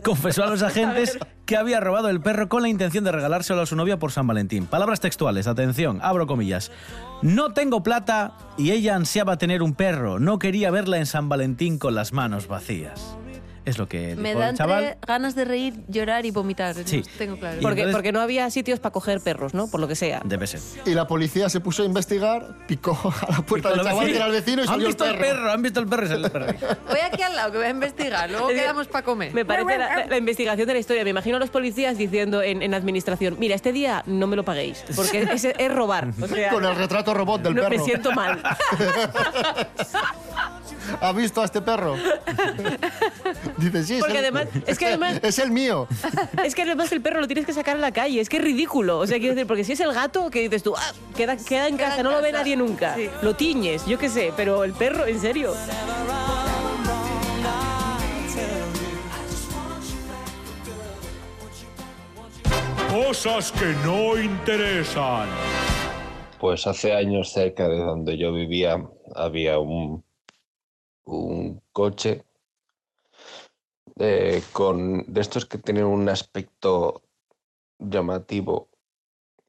confesó 0.06 0.44
a 0.44 0.48
los 0.48 0.62
agentes 0.62 1.18
que 1.46 1.58
había 1.58 1.80
robado 1.80 2.10
el 2.10 2.22
perro 2.22 2.48
con 2.48 2.62
la 2.62 2.70
intención 2.70 3.04
de 3.04 3.12
regalárselo 3.12 3.62
a 3.62 3.65
su 3.65 3.76
novia 3.76 4.00
por 4.00 4.12
San 4.12 4.28
Valentín. 4.28 4.68
Palabras 4.68 5.02
textuales, 5.02 5.48
atención, 5.48 6.00
abro 6.02 6.28
comillas. 6.28 6.72
No 7.22 7.54
tengo 7.54 7.84
plata 7.84 8.38
y 8.58 8.72
ella 8.72 8.96
ansiaba 8.96 9.38
tener 9.38 9.62
un 9.62 9.74
perro. 9.74 10.20
No 10.20 10.39
quería 10.39 10.72
verla 10.72 10.98
en 10.98 11.06
San 11.06 11.28
Valentín 11.28 11.80
con 11.80 11.96
las 11.96 12.13
manos 12.13 12.48
vacías. 12.48 13.18
Es 13.65 13.78
lo 13.80 13.88
que 13.88 14.10
dijo 14.10 14.21
Me 14.21 14.34
da 14.36 14.49
el 14.49 14.58
chaval. 14.58 14.97
ganas 15.08 15.34
de 15.36 15.43
reír, 15.43 15.73
llorar 15.88 16.25
y 16.25 16.32
vomitar. 16.32 16.75
Sí. 16.86 16.97
No 17.01 17.08
tengo 17.17 17.38
claro. 17.39 17.58
Porque, 17.62 17.82
entonces- 17.82 17.95
porque 17.95 18.12
no 18.12 18.21
había 18.21 18.49
sitios 18.51 18.80
para 18.80 18.93
coger 18.93 19.21
perros, 19.21 19.54
¿no? 19.54 19.67
Por 19.67 19.80
lo 19.80 19.88
que 19.88 19.95
sea. 19.95 20.21
Debe 20.23 20.45
ser. 20.47 20.60
Y 20.86 20.91
la 20.93 21.08
policía 21.08 21.49
se 21.49 21.60
puso 21.60 21.82
a 21.82 21.86
investigar, 21.86 22.56
picó 22.67 22.91
a 23.28 23.32
la 23.32 23.41
puerta 23.41 23.69
del 23.69 23.80
chaval 23.80 23.93
que 23.93 23.99
vecinos, 24.06 24.15
era 24.17 24.25
el 24.28 24.32
vecino 24.32 24.58
y 24.62 24.62
¿Han 24.62 24.67
salió 24.67 24.88
visto 24.88 25.06
el 25.06 25.12
perro. 25.17 25.25
perro? 25.25 25.51
¿Han 25.51 25.62
visto 25.62 25.80
el 25.80 25.88
perro? 25.88 26.06
Y 26.06 26.10
salió 26.10 26.25
el 26.28 26.32
perro. 26.32 26.54
Voy 26.88 26.99
aquí 26.99 27.21
al 27.23 27.36
lado 27.36 27.51
que 27.51 27.58
voy 27.58 27.67
a 27.67 27.71
investigar, 27.71 28.30
luego 28.30 28.47
quedamos 28.49 28.88
para 28.88 29.04
comer. 29.06 29.34
Me 29.34 29.45
parece 29.45 29.78
la, 30.10 30.17
investigación 30.17 30.67
de 30.67 30.73
la 30.73 30.80
historia. 30.80 31.04
Me 31.04 31.10
imagino 31.10 31.38
a 31.38 31.39
los 31.39 31.49
policías 31.49 31.97
diciendo 31.97 32.43
en, 32.43 32.62
en 32.62 32.73
administración, 32.75 33.36
mira, 33.39 33.56
este 33.56 33.71
día 33.73 34.04
no 34.06 34.28
me 34.28 34.36
lo 34.36 34.45
paguéis, 34.45 34.84
porque 34.95 35.23
es, 35.23 35.43
es 35.43 35.73
robar. 35.73 36.10
O 36.21 36.28
sea, 36.28 36.49
Con 36.51 36.63
el 36.65 36.75
retrato 36.75 37.13
robot 37.13 37.41
del 37.41 37.56
no, 37.56 37.63
perro. 37.63 37.78
Me 37.78 37.84
siento 37.84 38.12
mal. 38.12 38.41
¿Ha 41.01 41.12
visto 41.13 41.41
a 41.41 41.45
este 41.45 41.62
perro? 41.62 41.95
Dice, 43.58 43.84
sí, 43.86 43.94
es 43.96 44.00
Porque 44.02 44.20
el- 44.20 44.26
además- 44.26 44.48
es 44.68 44.78
que 44.78 44.86
además- 44.88 45.20
Es 45.24 45.39
el 45.39 45.52
mío. 45.52 45.88
Es 46.44 46.56
que 46.56 46.63
además 46.63 46.91
el 46.91 47.02
perro 47.02 47.22
lo 47.22 47.28
tienes 47.28 47.46
que 47.46 47.54
sacar 47.54 47.78
a 47.78 47.80
la 47.80 47.91
calle, 47.91 48.20
es 48.20 48.28
que 48.30 48.38
es 48.38 48.44
ridículo. 48.44 49.00
O 49.00 49.08
sea, 49.08 49.18
quiero 49.18 49.34
decir, 49.34 49.48
porque 49.48 49.63
si 49.63 49.74
es 49.74 49.80
el 49.80 49.94
gato, 49.94 50.30
que 50.30 50.41
dices 50.41 50.62
tú, 50.63 50.74
ah, 50.76 50.91
queda, 51.15 51.38
queda 51.38 51.68
en 51.68 51.78
casa, 51.78 52.04
no 52.04 52.12
lo 52.12 52.22
ve 52.22 52.32
nadie 52.32 52.56
nunca. 52.58 52.96
Lo 53.22 53.36
tiñes, 53.36 53.86
yo 53.86 53.98
qué 53.98 54.10
sé, 54.10 54.34
pero 54.36 54.63
el 54.63 54.74
perro, 54.74 55.06
en 55.06 55.20
serio. 55.22 55.54
Cosas 62.89 63.52
que 63.52 63.74
no 63.86 64.18
interesan. 64.18 65.28
Pues 66.39 66.65
hace 66.68 66.94
años 66.94 67.32
cerca 67.32 67.68
de 67.68 67.78
donde 67.80 68.18
yo 68.18 68.32
vivía 68.34 68.82
había 69.15 69.60
un, 69.60 70.04
un 71.06 71.62
coche 71.72 72.24
eh, 73.97 74.43
con 74.51 75.05
de 75.12 75.21
estos 75.21 75.45
que 75.45 75.58
tienen 75.58 75.86
un 75.86 76.10
aspecto 76.10 77.03
llamativo 77.79 78.69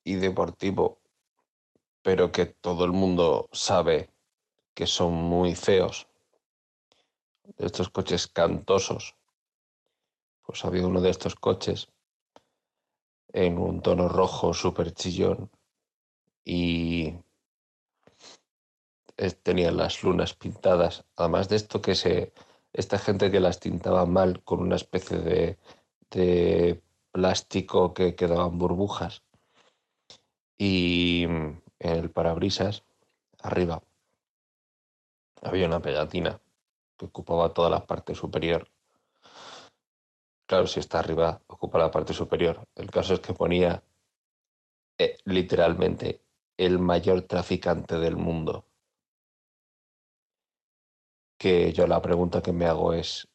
y 0.04 0.14
deportivo, 0.14 1.00
pero 2.02 2.30
que 2.30 2.46
todo 2.46 2.85
el 2.85 2.92
mundo 2.92 3.48
sabe 3.52 4.11
que 4.74 4.87
son 4.87 5.14
muy 5.14 5.54
feos. 5.54 6.06
De 7.59 7.66
estos 7.66 7.88
coches 7.88 8.26
cantosos. 8.26 9.16
Pues 10.42 10.64
había 10.64 10.87
uno 10.87 11.00
de 11.00 11.11
estos 11.11 11.35
coches 11.35 11.88
en 13.32 13.59
un 13.59 13.82
tono 13.82 14.09
rojo 14.09 14.54
súper 14.54 14.92
chillón 14.92 15.50
y 16.44 17.14
tenían 19.42 19.76
las 19.76 20.02
lunas 20.02 20.35
pintadas. 20.35 21.04
Además 21.16 21.48
de 21.48 21.56
esto 21.56 21.80
que 21.80 21.94
se 21.94 22.32
esta 22.76 22.98
gente 22.98 23.30
que 23.30 23.40
las 23.40 23.58
tintaba 23.58 24.04
mal 24.04 24.42
con 24.44 24.60
una 24.60 24.76
especie 24.76 25.18
de, 25.18 26.82
plástico 27.10 27.94
que 27.94 28.14
quedaban 28.14 28.58
burbujas 28.58 29.22
y 30.58 31.24
en 31.24 31.62
el 31.78 32.10
parabrisas 32.10 32.84
arriba 33.40 33.82
había 35.42 35.66
una 35.66 35.80
pegatina 35.80 36.38
que 36.96 37.06
ocupaba 37.06 37.54
toda 37.54 37.70
la 37.70 37.86
parte 37.86 38.14
superior. 38.14 38.68
Claro, 40.46 40.66
si 40.66 40.80
está 40.80 40.98
arriba, 40.98 41.40
ocupa 41.46 41.78
la 41.78 41.90
parte 41.90 42.12
superior. 42.12 42.66
El 42.74 42.90
caso 42.90 43.14
es 43.14 43.20
que 43.20 43.32
ponía 43.32 43.82
eh, 44.98 45.18
literalmente 45.24 46.22
el 46.56 46.78
mayor 46.78 47.22
traficante 47.22 47.98
del 47.98 48.16
mundo. 48.16 48.64
Que 51.38 51.72
yo 51.72 51.87
la 51.87 52.01
pregunta 52.01 52.42
que 52.42 52.53
me 52.53 52.66
hago 52.66 52.92
es, 52.94 53.29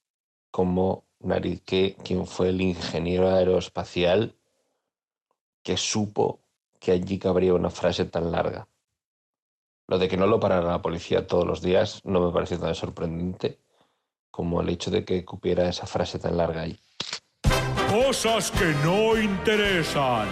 ¿cómo 0.50 1.06
nariz, 1.20 1.62
qué- 1.66 1.96
quién 2.04 2.26
fue 2.26 2.50
el 2.50 2.62
ingeniero 2.62 3.30
aeroespacial 3.30 4.36
que 5.64 5.78
supo 5.78 6.40
que 6.80 6.92
allí 6.92 7.20
cabría 7.20 7.54
una 7.54 7.70
frase 7.70 8.06
tan 8.06 8.32
larga? 8.32 8.68
Lo 9.88 10.00
de 10.00 10.08
que 10.08 10.18
no 10.18 10.26
lo 10.26 10.40
parara 10.40 10.68
la 10.72 10.82
policía 10.82 11.28
todos 11.28 11.46
los 11.46 11.62
días 11.62 12.02
no 12.06 12.22
me 12.26 12.32
parece 12.34 12.58
tan 12.58 12.74
sorprendente 12.74 13.60
como 14.32 14.62
el 14.62 14.70
hecho 14.70 14.90
de 14.90 15.04
que 15.04 15.26
cupiera 15.26 15.68
esa 15.68 15.86
frase 15.86 16.18
tan 16.18 16.38
larga 16.38 16.62
ahí. 16.62 16.80
Cosas 17.90 18.50
que 18.52 18.74
no 18.86 19.18
interesan. 19.20 20.28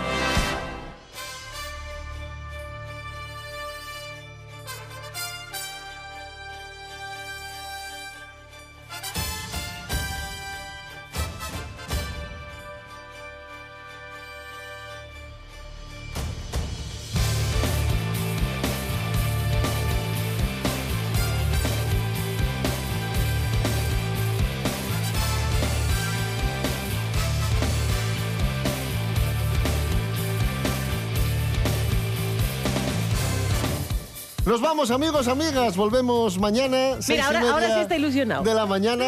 Nos 34.50 34.62
vamos, 34.62 34.90
amigos, 34.90 35.28
amigas. 35.28 35.78
Volvemos 35.78 36.40
mañana. 36.40 37.00
seis 37.02 37.20
y 37.20 37.22
ahora- 37.22 37.40
media 37.40 37.54
ahora 37.54 37.74
sí 37.76 37.80
está 37.82 37.96
ilusionado. 37.98 38.42
De 38.44 38.56
la 38.56 38.66
mañana. 38.66 39.06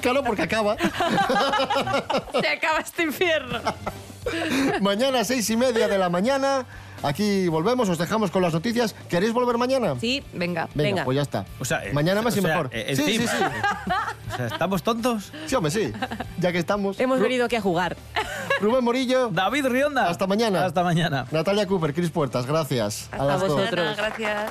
Claro, 0.00 0.24
porque 0.24 0.42
acaba. 0.42 0.76
Se 2.40 2.48
acaba 2.48 2.80
este 2.80 3.04
infierno. 3.04 3.60
mañana, 4.80 5.22
seis 5.22 5.48
y 5.50 5.56
media 5.56 5.86
de 5.86 5.98
la 5.98 6.08
mañana. 6.08 6.66
Aquí 7.04 7.46
volvemos, 7.46 7.88
os 7.88 7.98
dejamos 7.98 8.32
con 8.32 8.42
las 8.42 8.52
noticias. 8.54 8.96
¿Queréis 9.08 9.32
volver 9.32 9.56
mañana? 9.56 9.94
Sí, 10.00 10.24
venga. 10.32 10.68
Venga, 10.74 11.04
pues 11.04 11.14
ya 11.14 11.22
está. 11.22 11.44
O 11.60 11.64
sea, 11.64 11.84
eh, 11.84 11.92
mañana 11.92 12.20
más 12.20 12.34
y 12.34 12.40
o 12.40 12.42
sea, 12.42 12.50
mejor. 12.50 12.70
eh, 12.72 12.94
sí, 12.96 13.04
sí, 13.04 13.14
encima. 13.22 13.30
sí. 13.30 13.92
O 14.32 14.36
sea, 14.36 14.46
¿estamos 14.48 14.82
tontos? 14.82 15.32
Sí, 15.46 15.54
hombre, 15.54 15.70
sí. 15.70 15.92
Ya 16.38 16.50
que 16.50 16.58
estamos. 16.58 16.98
Hemos 16.98 17.20
venido 17.20 17.44
aquí 17.46 17.54
a 17.54 17.60
jugar. 17.60 17.96
Rubén 18.62 18.84
Morillo. 18.84 19.28
David 19.28 19.66
Rionda. 19.66 20.08
Hasta 20.08 20.26
mañana. 20.26 20.64
Hasta 20.64 20.82
mañana. 20.82 21.26
Natalia 21.30 21.66
Cooper, 21.66 21.92
Cris 21.92 22.10
Puertas, 22.10 22.46
gracias. 22.46 23.08
Hasta 23.10 23.24
las 23.24 23.40
dos. 23.40 23.48
vosotros. 23.50 23.96
Gracias. 23.96 24.50